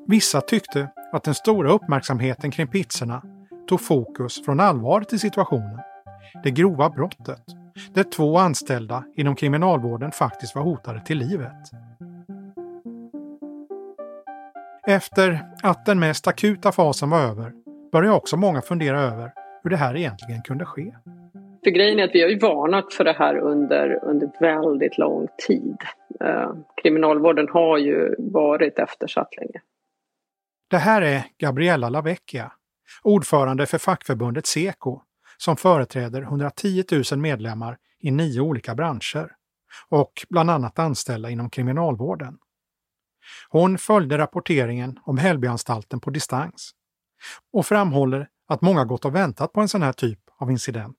[0.07, 3.23] Vissa tyckte att den stora uppmärksamheten kring pizzorna
[3.71, 5.79] tog fokus från allvaret i situationen.
[6.43, 7.41] Det grova brottet,
[7.93, 11.69] där två anställda inom kriminalvården faktiskt var hotade till livet.
[14.87, 17.51] Efter att den mest akuta fasen var över
[17.91, 19.31] började också många fundera över
[19.63, 20.95] hur det här egentligen kunde ske.
[21.63, 25.27] För grejen är att vi har ju varnat för det här under, under väldigt lång
[25.47, 25.77] tid.
[26.19, 29.61] Eh, kriminalvården har ju varit eftersatt länge.
[30.69, 32.51] Det här är Gabriella Lavecchia,
[33.01, 35.01] ordförande för fackförbundet Seko,
[35.37, 39.31] som företräder 110 000 medlemmar i nio olika branscher
[39.89, 42.37] och bland annat anställda inom kriminalvården.
[43.49, 46.71] Hon följde rapporteringen om Hällbyanstalten på distans
[47.53, 50.97] och framhåller att många gått och väntat på en sån här typ av incident.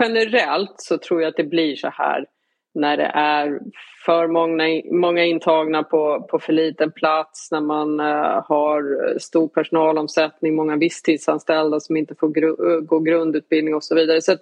[0.00, 2.26] Generellt så tror jag att det blir så här
[2.74, 3.60] när det är
[4.04, 10.54] för många, många intagna på, på för liten plats, när man uh, har stor personalomsättning,
[10.54, 14.22] många visstidsanställda som inte får gru eh, gå grundutbildning och så vidare.
[14.22, 14.36] Så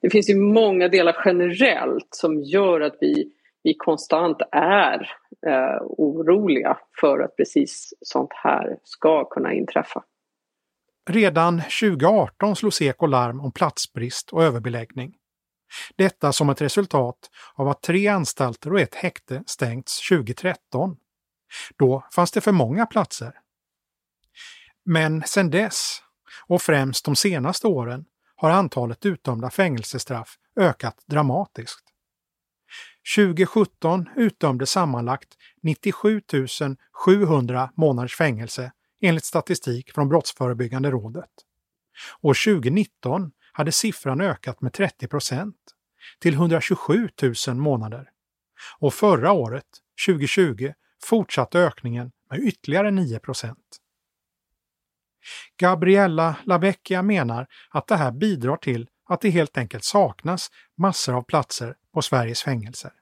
[0.00, 3.32] det finns ju många delar generellt som gör att vi,
[3.62, 5.00] vi konstant är
[5.46, 10.02] uh, oroliga för att precis sånt här ska kunna inträffa.
[11.10, 15.14] Redan 2018 slog Seko larm om platsbrist och överbeläggning.
[15.96, 20.96] Detta som ett resultat av att tre anstalter och ett häkte stängts 2013.
[21.78, 23.32] Då fanns det för många platser.
[24.84, 26.02] Men sedan dess,
[26.46, 28.04] och främst de senaste åren,
[28.36, 31.84] har antalet utdömda fängelsestraff ökat dramatiskt.
[33.16, 35.28] 2017 utdömdes sammanlagt
[35.62, 36.22] 97
[37.04, 41.30] 700 månaders fängelse enligt statistik från Brottsförebyggande rådet.
[42.20, 45.56] År 2019 hade siffran ökat med 30 procent
[46.18, 47.08] till 127
[47.48, 48.10] 000 månader.
[48.78, 49.64] Och förra året,
[50.06, 53.78] 2020, fortsatte ökningen med ytterligare 9 procent.
[55.56, 61.22] Gabriella Lavecchia menar att det här bidrar till att det helt enkelt saknas massor av
[61.22, 62.92] platser på Sveriges fängelser.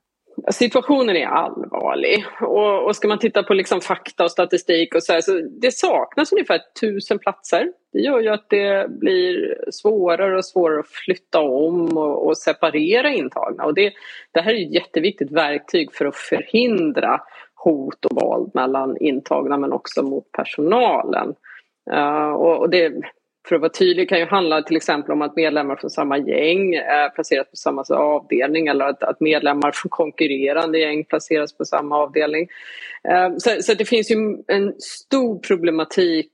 [0.50, 5.12] Situationen är allvarlig och, och ska man titta på liksom fakta och statistik och så,
[5.12, 7.72] här, så det saknas ungefär tusen platser.
[7.92, 13.10] Det gör ju att det blir svårare och svårare att flytta om och, och separera
[13.10, 13.92] intagna och det,
[14.32, 17.20] det här är ett jätteviktigt verktyg för att förhindra
[17.54, 21.34] hot och våld mellan intagna men också mot personalen.
[21.92, 22.92] Uh, och, det,
[23.48, 26.74] för att vara tydlig kan ju handla till exempel om att medlemmar från samma gäng
[26.74, 31.96] eh, placeras på samma avdelning eller att, att medlemmar från konkurrerande gäng placeras på samma
[31.96, 32.48] avdelning.
[33.08, 34.16] Eh, så, så det finns ju
[34.48, 36.32] en stor problematik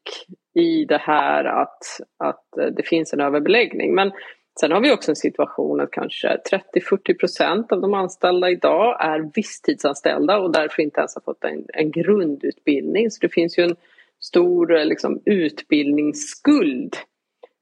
[0.55, 1.79] i det här att,
[2.19, 3.95] att det finns en överbeläggning.
[3.95, 4.13] Men
[4.61, 6.39] sen har vi också en situation att kanske
[6.75, 11.65] 30-40 procent av de anställda idag är visstidsanställda och därför inte ens har fått en,
[11.69, 13.11] en grundutbildning.
[13.11, 13.77] Så det finns ju en
[14.23, 16.97] stor eh, liksom, utbildningsskuld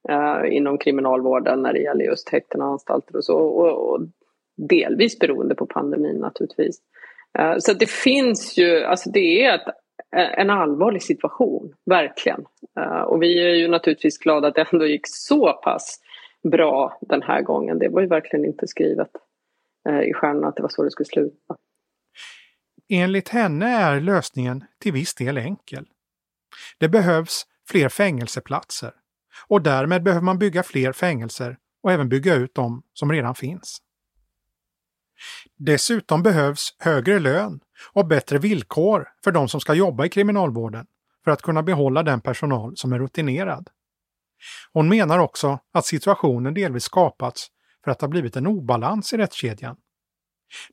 [0.09, 3.37] eh, inom kriminalvården när det gäller just häkten och anstalter och så.
[3.37, 4.01] Och, och
[4.57, 6.79] delvis beroende på pandemin naturligtvis.
[7.39, 9.67] Eh, så det finns ju, alltså det är ett,
[10.15, 12.45] eh, en allvarlig situation, verkligen.
[12.79, 15.99] Eh, och vi är ju naturligtvis glada att det ändå gick så pass
[16.43, 17.79] bra den här gången.
[17.79, 19.09] Det var ju verkligen inte skrivet
[19.89, 21.55] eh, i stjärnorna att det var så det skulle sluta.
[22.89, 25.85] Enligt henne är lösningen till viss del enkel.
[26.77, 28.93] Det behövs fler fängelseplatser
[29.47, 33.81] och därmed behöver man bygga fler fängelser och även bygga ut de som redan finns.
[35.57, 37.59] Dessutom behövs högre lön
[37.93, 40.85] och bättre villkor för de som ska jobba i kriminalvården
[41.23, 43.69] för att kunna behålla den personal som är rutinerad.
[44.73, 47.47] Hon menar också att situationen delvis skapats
[47.83, 49.77] för att det har blivit en obalans i rättskedjan.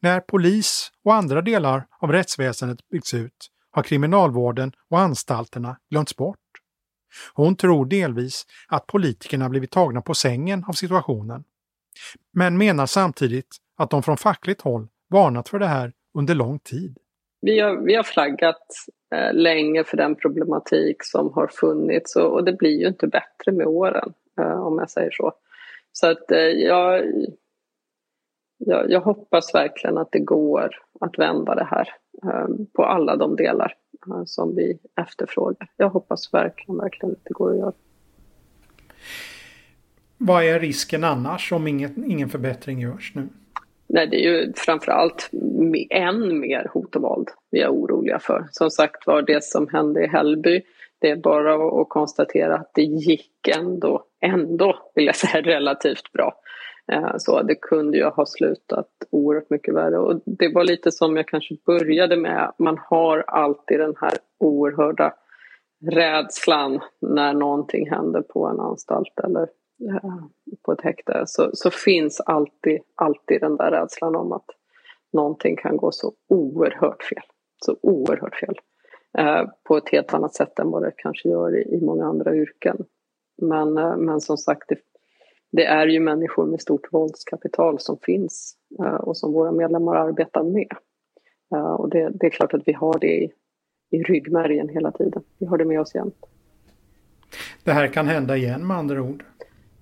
[0.01, 6.39] När polis och andra delar av rättsväsendet byggts ut har kriminalvården och anstalterna glömts bort.
[7.35, 11.45] Hon tror delvis att politikerna blivit tagna på sängen av situationen.
[12.33, 16.99] Men menar samtidigt att de från fackligt håll varnat för det här under lång tid.
[17.41, 18.67] Vi har, vi har flaggat
[19.15, 23.53] eh, länge för den problematik som har funnits och, och, det blir ju inte bättre
[23.53, 25.33] med åren eh, om jag säger så.
[25.93, 27.05] Så att eh, jag,
[28.59, 31.89] jag, jag, hoppas verkligen att det går att vända det här
[32.23, 33.75] eh, på alla de delar
[34.07, 35.71] eh, som vi efterfrågar.
[35.77, 37.73] Jag hoppas verkligen, verkligen att det går att göra.
[40.19, 43.29] Vad är risken annars om inget, ingen förbättring görs nu?
[43.87, 45.31] Nej, det är ju framförallt
[45.91, 48.47] än mer hot och våld vi är oroliga för.
[48.51, 50.63] Som sagt var, det som hände i Hällby,
[50.99, 56.35] det är bara att konstatera att det gick ändå, ändå vill jag säga, relativt bra.
[56.93, 61.17] Eh, så det kunde ju ha slutat oerhört mycket värre och det var lite som
[61.17, 65.15] jag kanske började med, man har alltid den här oerhörda
[65.81, 69.43] rädslan när någonting händer på en anstalt eller
[69.89, 70.15] eh,
[70.63, 74.47] på ett häkte så, så finns alltid, alltid den där rädslan om att
[75.13, 77.23] någonting kan gå så oerhört fel.
[77.65, 78.59] Så oerhört fel.
[79.19, 82.37] Eh, på ett helt annat sätt än vad det kanske gör i, i många andra
[82.37, 82.85] yrken.
[83.43, 84.79] Men, eh, men som sagt, det
[85.51, 90.43] det är ju människor med stort våldskapital som finns eh, och som våra medlemmar arbetar
[90.43, 90.73] med.
[91.55, 93.33] Eh, och det, det är klart att vi har det i,
[93.91, 95.23] i ryggmärgen hela tiden.
[95.39, 96.27] Vi har det med oss jämt.
[97.65, 99.25] Det här kan hända igen med andra ord?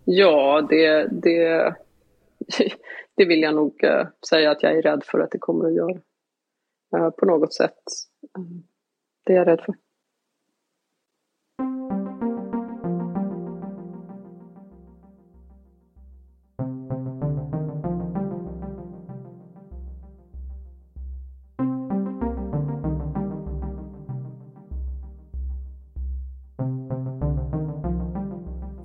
[0.05, 1.75] Ja, det, det,
[3.17, 5.75] det vill jag nog eh, säga att jag är rädd för att det kommer att
[5.75, 6.01] göra.
[7.11, 7.83] På något sätt.
[9.25, 9.75] Det är jag rädd för.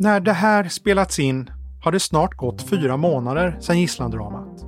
[0.02, 1.50] När det här spelats in
[1.82, 4.66] har det snart gått fyra månader sedan gisslandramat.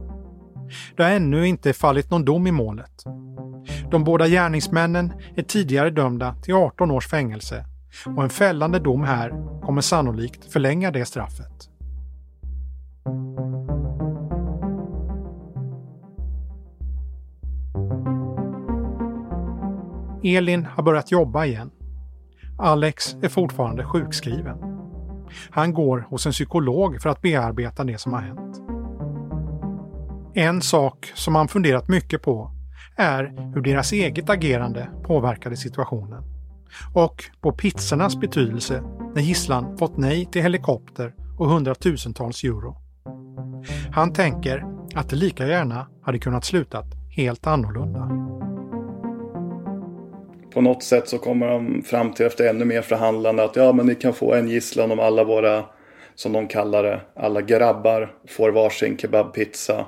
[0.98, 3.04] Det har ännu inte fallit någon dom i målet.
[3.92, 7.66] De båda gärningsmännen är tidigare dömda till 18 års fängelse
[8.16, 9.30] och en fällande dom här
[9.62, 11.70] kommer sannolikt förlänga det straffet.
[20.24, 21.72] Elin har börjat jobba igen.
[22.58, 24.72] Alex är fortfarande sjukskriven.
[25.50, 28.62] Han går hos en psykolog för att bearbeta det som har hänt.
[30.36, 32.52] En sak som han funderat mycket på
[32.96, 36.24] är hur deras eget agerande påverkade situationen.
[36.94, 38.84] Och på pizzornas betydelse
[39.16, 42.78] när gisslan fått nej till helikopter och hundratusentals euro.
[43.92, 44.66] Han tänker
[44.96, 48.22] att det lika gärna hade kunnat slutat helt annorlunda.
[50.54, 53.86] På något sätt så kommer de fram till efter ännu mer förhandlande att ja men
[53.86, 55.66] ni kan få en gisslan om alla våra,
[56.16, 59.86] som de kallar det, alla grabbar får varsin kebabpizza.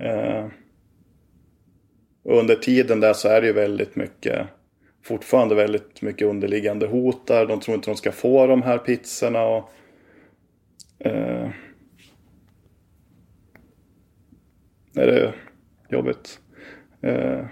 [0.00, 0.46] Eh,
[2.24, 4.46] och under tiden där så är det ju väldigt mycket,
[5.04, 7.46] fortfarande väldigt mycket underliggande hot där.
[7.46, 9.44] De tror inte de ska få de här pizzorna.
[9.44, 9.70] Och,
[10.98, 11.48] eh,
[14.96, 15.34] är det
[15.88, 16.40] jobbigt.
[17.02, 17.44] Eh,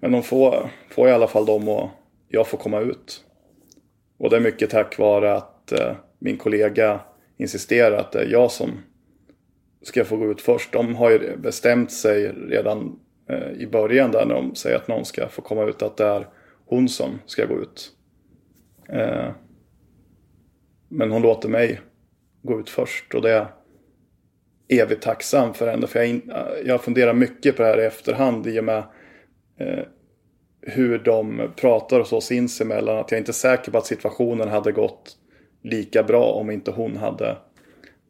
[0.00, 1.90] men de får, får i alla fall dem och
[2.28, 3.24] jag får komma ut.
[4.18, 7.00] Och det är mycket tack vare att eh, min kollega
[7.36, 8.70] insisterar att det är jag som
[9.82, 10.72] ska få gå ut först.
[10.72, 15.04] De har ju bestämt sig redan eh, i början där när de säger att någon
[15.04, 16.28] ska få komma ut att det är
[16.66, 17.92] hon som ska gå ut.
[18.88, 19.30] Eh,
[20.88, 21.80] men hon låter mig
[22.42, 23.46] gå ut först och det är
[24.68, 25.86] evigt tacksam för henne.
[25.86, 26.32] För jag, in,
[26.64, 28.82] jag funderar mycket på det här i efterhand i och med
[29.58, 29.84] eh,
[30.60, 32.98] hur de pratar och så sinsemellan.
[32.98, 35.16] Att jag inte är säker på att situationen hade gått
[35.62, 37.36] lika bra om inte hon hade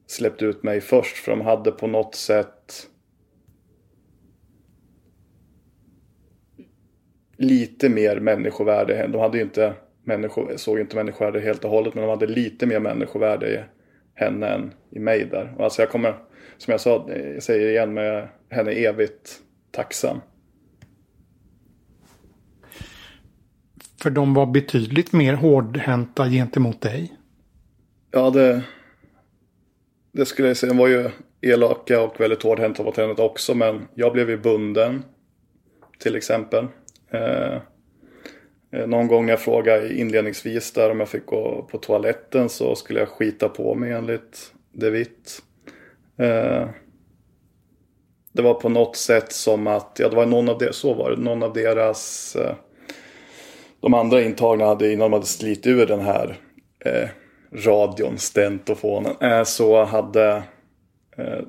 [0.06, 1.16] släppt ut mig först.
[1.16, 2.88] För de hade på något sätt
[7.36, 9.06] lite mer människovärde.
[9.06, 9.74] De hade ju inte
[10.04, 13.60] människo, såg inte människovärde helt och hållet men de hade lite mer människovärde i
[14.14, 15.54] henne än i mig där.
[15.56, 16.14] Och alltså jag kommer,
[16.58, 19.40] som jag sa, jag säger igen, med henne evigt
[19.70, 20.20] tacksam.
[24.02, 27.12] För de var betydligt mer hårdhänta gentemot dig.
[28.10, 28.62] Ja, det,
[30.12, 30.72] det skulle jag säga.
[30.72, 33.54] De var ju elaka och väldigt hårdhänta mot henne också.
[33.54, 35.04] Men jag blev ju bunden.
[35.98, 36.66] Till exempel.
[37.10, 37.54] Eh,
[38.72, 42.74] eh, någon gång när jag frågade inledningsvis där om jag fick gå på toaletten så
[42.74, 45.42] skulle jag skita på mig enligt De Witt.
[46.18, 46.68] Eh,
[48.32, 51.10] det var på något sätt som att, ja det var någon av de, så var
[51.10, 52.54] det, någon av deras eh,
[53.80, 56.36] de andra intagna hade innan de hade slitit ur den här
[56.84, 57.08] eh,
[57.52, 60.42] radion, stentofonen, eh, så hade
[61.16, 61.40] eh,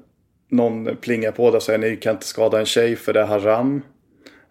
[0.49, 3.25] någon plingat på det och sagt ni kan inte skada en tjej för det är
[3.25, 3.81] haram.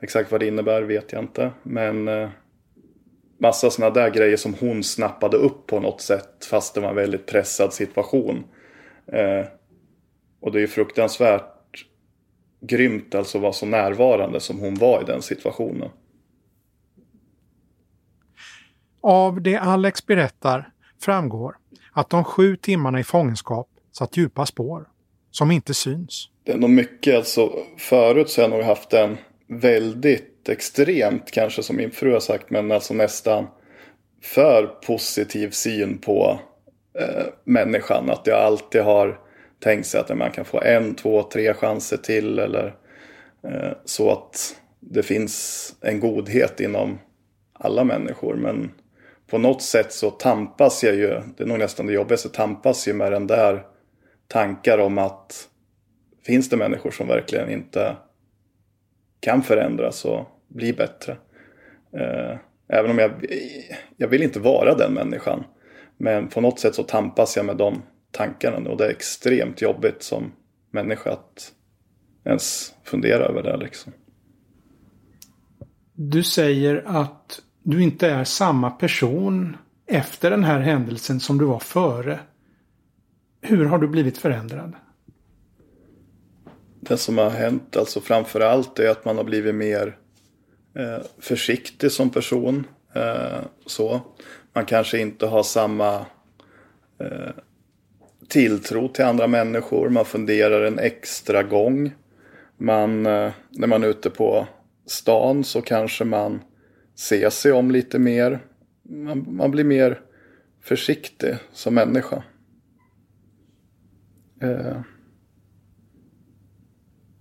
[0.01, 1.51] Exakt vad det innebär vet jag inte.
[1.63, 2.29] Men eh,
[3.41, 6.97] massa sådana där grejer som hon snappade upp på något sätt fast det var en
[6.97, 8.45] väldigt pressad situation.
[9.13, 9.47] Eh,
[10.41, 11.55] och det är ju fruktansvärt
[12.61, 15.91] grymt alltså vara så närvarande som hon var i den situationen.
[19.11, 21.57] Av det Alex berättar framgår
[21.93, 24.89] att de sju timmarna i fångenskap satt djupa spår,
[25.31, 26.29] som inte syns.
[26.45, 31.63] Det är nog mycket, alltså förut så har jag nog haft en väldigt extremt, kanske
[31.63, 33.47] som min fru har sagt, men alltså nästan
[34.23, 36.41] för positiv syn på
[36.99, 38.11] eh, människan.
[38.11, 39.21] Att jag alltid har
[39.61, 42.75] tänkt sig att man kan få en, två, tre chanser till eller
[43.45, 46.99] eh, så att det finns en godhet inom
[47.53, 48.35] alla människor.
[48.35, 48.71] Men
[49.31, 52.93] på något sätt så tampas jag ju, det är nog nästan det jobbigaste, tampas ju
[52.93, 53.67] med den där
[54.27, 55.49] tankar om att
[56.27, 57.97] finns det människor som verkligen inte
[59.21, 61.17] kan förändras och bli bättre.
[61.93, 62.37] Eh,
[62.69, 63.11] även om jag,
[63.97, 65.45] jag vill inte vara den människan.
[65.97, 70.03] Men på något sätt så tampas jag med de tankarna och det är extremt jobbigt
[70.03, 70.33] som
[70.71, 71.53] människa att
[72.25, 73.93] ens fundera över det liksom.
[75.93, 77.41] Du säger att
[77.71, 79.57] du inte är samma person
[79.87, 82.21] efter den här händelsen som du var före.
[83.41, 84.73] Hur har du blivit förändrad?
[86.81, 89.97] Det som har hänt, alltså framför allt, är att man har blivit mer
[90.75, 92.67] eh, försiktig som person.
[92.93, 94.01] Eh, så.
[94.53, 95.95] Man kanske inte har samma
[96.99, 97.33] eh,
[98.29, 99.89] tilltro till andra människor.
[99.89, 101.93] Man funderar en extra gång.
[102.57, 104.47] Man, eh, när man är ute på
[104.87, 106.41] stan så kanske man
[106.99, 108.41] se sig om lite mer.
[108.83, 110.01] Man, man blir mer
[110.61, 112.23] försiktig som människa.
[114.41, 114.81] Eh,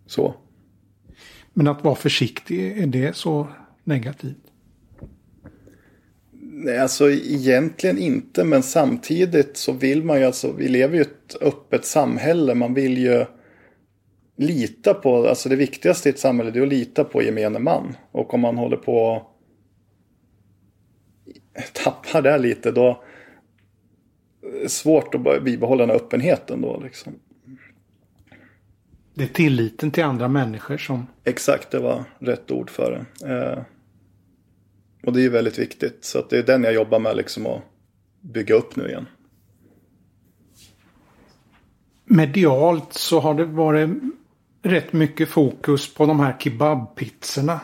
[0.05, 0.35] så.
[1.53, 3.47] Men att vara försiktig, är det så
[3.83, 4.51] negativt?
[6.31, 11.35] Nej, alltså egentligen inte, men samtidigt så vill man ju alltså, vi lever ju ett
[11.41, 13.25] öppet samhälle, man vill ju
[14.37, 17.95] lita på, alltså det viktigaste i ett samhälle det är att lita på gemene man.
[18.11, 19.27] Och om man håller på
[21.73, 23.03] tappar det lite då
[24.41, 27.13] är det svårt att bibehålla den här öppenheten då liksom.
[29.13, 31.07] Det är tilliten till andra människor som...
[31.23, 33.33] Exakt, det var rätt ord för det.
[33.33, 33.63] Eh,
[35.03, 36.05] och det är ju väldigt viktigt.
[36.05, 37.61] Så det är den jag jobbar med liksom att
[38.21, 39.05] bygga upp nu igen.
[42.05, 43.89] Medialt så har det varit
[44.61, 47.59] rätt mycket fokus på de här kebabpizzorna.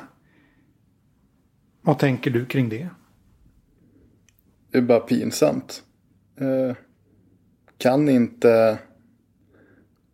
[1.81, 2.89] Vad tänker du kring det?
[4.73, 5.83] Det är bara pinsamt.
[6.39, 6.75] Eh,
[7.77, 8.77] kan inte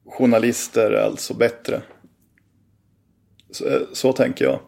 [0.06, 1.82] journalister alltså bättre?
[3.52, 4.60] Så, eh, så tänker jag.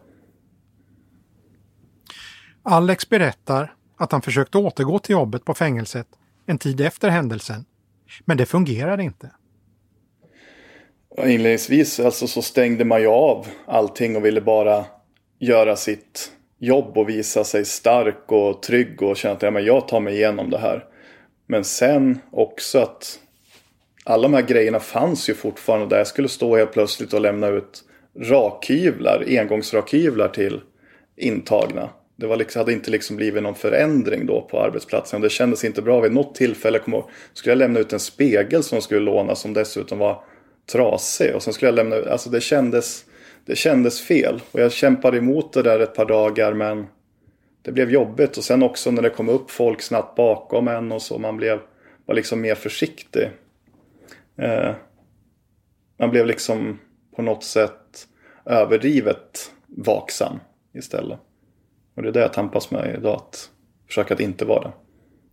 [2.62, 6.06] Alex berättar att han försökte återgå till jobbet på fängelset
[6.46, 7.64] en tid efter händelsen.
[8.24, 9.30] Men det fungerade inte.
[11.18, 14.84] Inledningsvis alltså så stängde man ju av allting och ville bara
[15.38, 16.32] göra sitt
[16.62, 20.14] jobb och visa sig stark och trygg och känna att ja, men jag tar mig
[20.14, 20.84] igenom det här.
[21.46, 23.18] Men sen också att
[24.04, 27.48] alla de här grejerna fanns ju fortfarande där jag skulle stå helt plötsligt och lämna
[27.48, 27.84] ut
[28.20, 30.60] rakhyvlar, engångsrakhyvlar till
[31.16, 31.90] intagna.
[32.16, 35.20] Det var liksom, hade inte liksom blivit någon förändring då på arbetsplatsen.
[35.20, 36.00] Det kändes inte bra.
[36.00, 39.34] Vid något tillfälle kom jag, skulle jag lämna ut en spegel som de skulle låna
[39.34, 40.24] som dessutom var
[40.72, 41.34] trasig.
[41.34, 43.04] Och sen skulle jag lämna ut, alltså det kändes,
[43.44, 44.42] det kändes fel.
[44.52, 46.86] Och jag kämpade emot det där ett par dagar men
[47.62, 48.36] det blev jobbigt.
[48.36, 51.18] Och sen också när det kom upp folk snabbt bakom en och så.
[51.18, 51.60] Man blev,
[52.06, 53.30] var liksom mer försiktig.
[54.36, 54.74] Eh,
[55.96, 56.78] man blev liksom
[57.16, 58.08] på något sätt
[58.44, 60.40] överdrivet vaksam
[60.74, 61.18] istället.
[61.94, 63.16] Och det är det jag tampas med idag.
[63.16, 63.50] Att
[63.86, 64.72] försöka att inte vara det.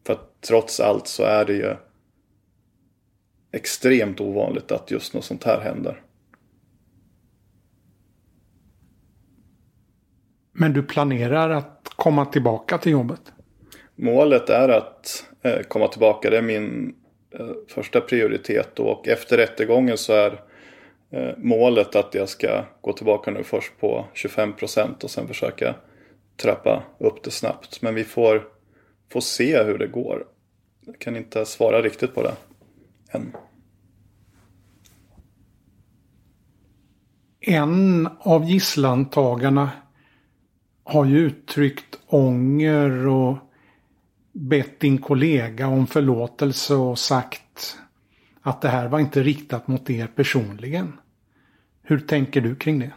[0.06, 1.76] För att trots allt så är det ju
[3.52, 6.02] extremt ovanligt att just något sånt här händer.
[10.62, 13.22] Men du planerar att komma tillbaka till jobbet?
[13.96, 16.30] Målet är att eh, komma tillbaka.
[16.30, 16.96] Det är min
[17.32, 18.80] eh, första prioritet.
[18.80, 20.42] Och efter rättegången så är
[21.12, 25.76] eh, målet att jag ska gå tillbaka nu först på 25 procent och sen försöka
[26.38, 27.82] trappa upp det snabbt.
[27.82, 28.44] Men vi får,
[29.12, 30.26] får se hur det går.
[30.86, 32.36] Jag kan inte svara riktigt på det
[33.12, 33.36] än.
[37.42, 39.70] En av gisslantagarna
[40.90, 43.38] har ju uttryckt ånger och
[44.32, 47.78] bett din kollega om förlåtelse och sagt
[48.42, 50.94] att det här var inte riktat mot er personligen.
[51.82, 52.92] Hur tänker du kring det?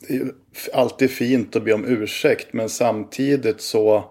[0.00, 0.32] Det är ju
[0.72, 4.04] alltid fint att be om ursäkt men samtidigt så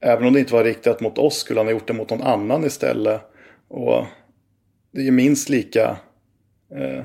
[0.00, 2.22] även om det inte var riktat mot oss skulle han ha gjort det mot någon
[2.22, 3.20] annan istället.
[3.68, 4.06] Och
[4.92, 5.96] det är minst lika
[6.70, 7.04] eh,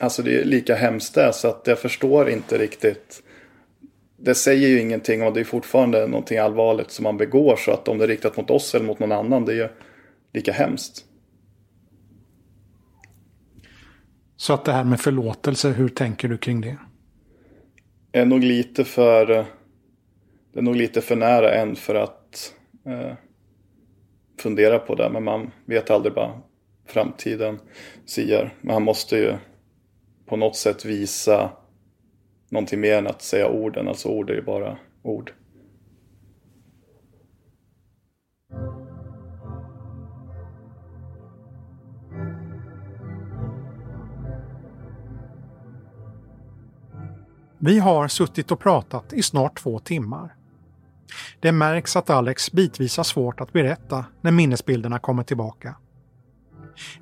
[0.00, 3.22] Alltså det är lika hemskt det så att jag förstår inte riktigt.
[4.16, 7.88] Det säger ju ingenting och det är fortfarande någonting allvarligt som man begår så att
[7.88, 9.68] om det är riktat mot oss eller mot någon annan det är ju
[10.32, 11.04] lika hemskt.
[14.36, 16.76] Så att det här med förlåtelse, hur tänker du kring det?
[18.12, 19.26] Är nog lite för
[20.52, 22.54] Det är nog lite för nära än för att
[22.86, 23.12] eh,
[24.38, 25.10] fundera på det.
[25.10, 26.40] Men man vet aldrig vad
[26.86, 27.58] framtiden
[28.06, 28.54] säger.
[28.60, 29.34] Men han måste ju
[30.30, 31.50] på något sätt visa
[32.50, 33.88] någonting mer än att säga orden.
[33.88, 35.32] Alltså ord är ju bara ord.
[47.58, 50.34] Vi har suttit och pratat i snart två timmar.
[51.40, 55.76] Det märks att Alex bitvis har svårt att berätta när minnesbilderna kommer tillbaka.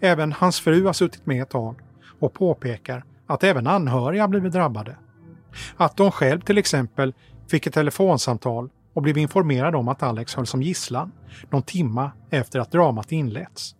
[0.00, 1.80] Även hans fru har suttit med ett tag
[2.20, 4.96] och påpekar att även anhöriga blivit drabbade.
[5.76, 7.14] Att de själv till exempel
[7.50, 11.12] fick ett telefonsamtal och blev informerade om att Alex höll som gisslan
[11.50, 13.74] någon timma efter att dramat inletts.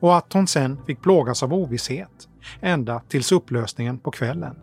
[0.00, 2.28] Och att hon sen fick plågas av ovisshet
[2.60, 4.56] ända tills upplösningen på kvällen.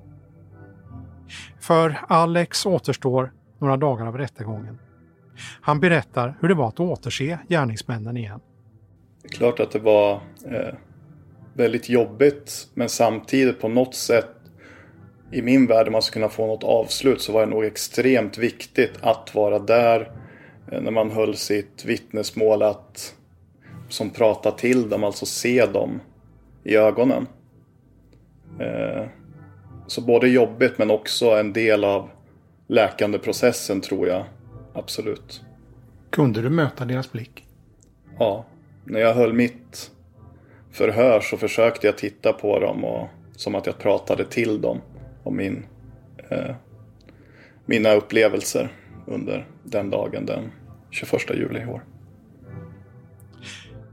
[1.59, 4.79] För Alex återstår några dagar av rättegången.
[5.61, 8.39] Han berättar hur det var att återse gärningsmännen igen.
[9.21, 10.13] Det är klart att det var
[10.45, 10.75] eh,
[11.53, 14.29] väldigt jobbigt men samtidigt på något sätt
[15.31, 18.37] i min värld om man ska kunna få något avslut så var det nog extremt
[18.37, 20.11] viktigt att vara där
[20.71, 23.15] eh, när man höll sitt vittnesmål att
[23.89, 25.99] som prata till dem, alltså se dem
[26.63, 27.27] i ögonen.
[28.59, 29.05] Eh,
[29.87, 32.09] så både jobbigt men också en del av
[32.67, 34.25] läkandeprocessen tror jag.
[34.73, 35.41] Absolut.
[36.09, 37.45] Kunde du möta deras blick?
[38.19, 38.45] Ja.
[38.85, 39.91] När jag höll mitt
[40.73, 44.81] förhör så försökte jag titta på dem och som att jag pratade till dem
[45.23, 45.65] om min,
[46.29, 46.55] eh,
[47.65, 48.71] mina upplevelser
[49.07, 50.51] under den dagen den
[50.91, 51.83] 21 juli i år.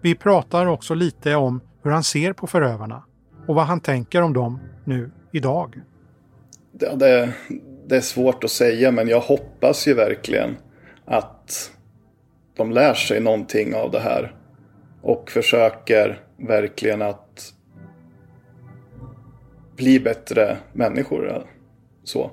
[0.02, 3.02] Vi pratar också lite om hur han ser på förövarna
[3.46, 5.80] och vad han tänker om dem nu idag.
[6.72, 7.32] Det, det,
[7.86, 10.56] det är svårt att säga men jag hoppas ju verkligen
[11.04, 11.70] att
[12.56, 14.34] de lär sig någonting av det här
[15.02, 17.54] och försöker verkligen att
[19.76, 21.28] bli bättre människor.
[21.28, 21.42] Eh,
[22.04, 22.30] så.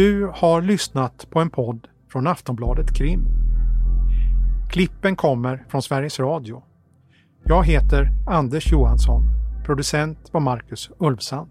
[0.00, 3.26] Du har lyssnat på en podd från Aftonbladet Krim.
[4.70, 6.62] Klippen kommer från Sveriges Radio.
[7.44, 9.22] Jag heter Anders Johansson.
[9.66, 11.50] Producent var Marcus Ulfsand.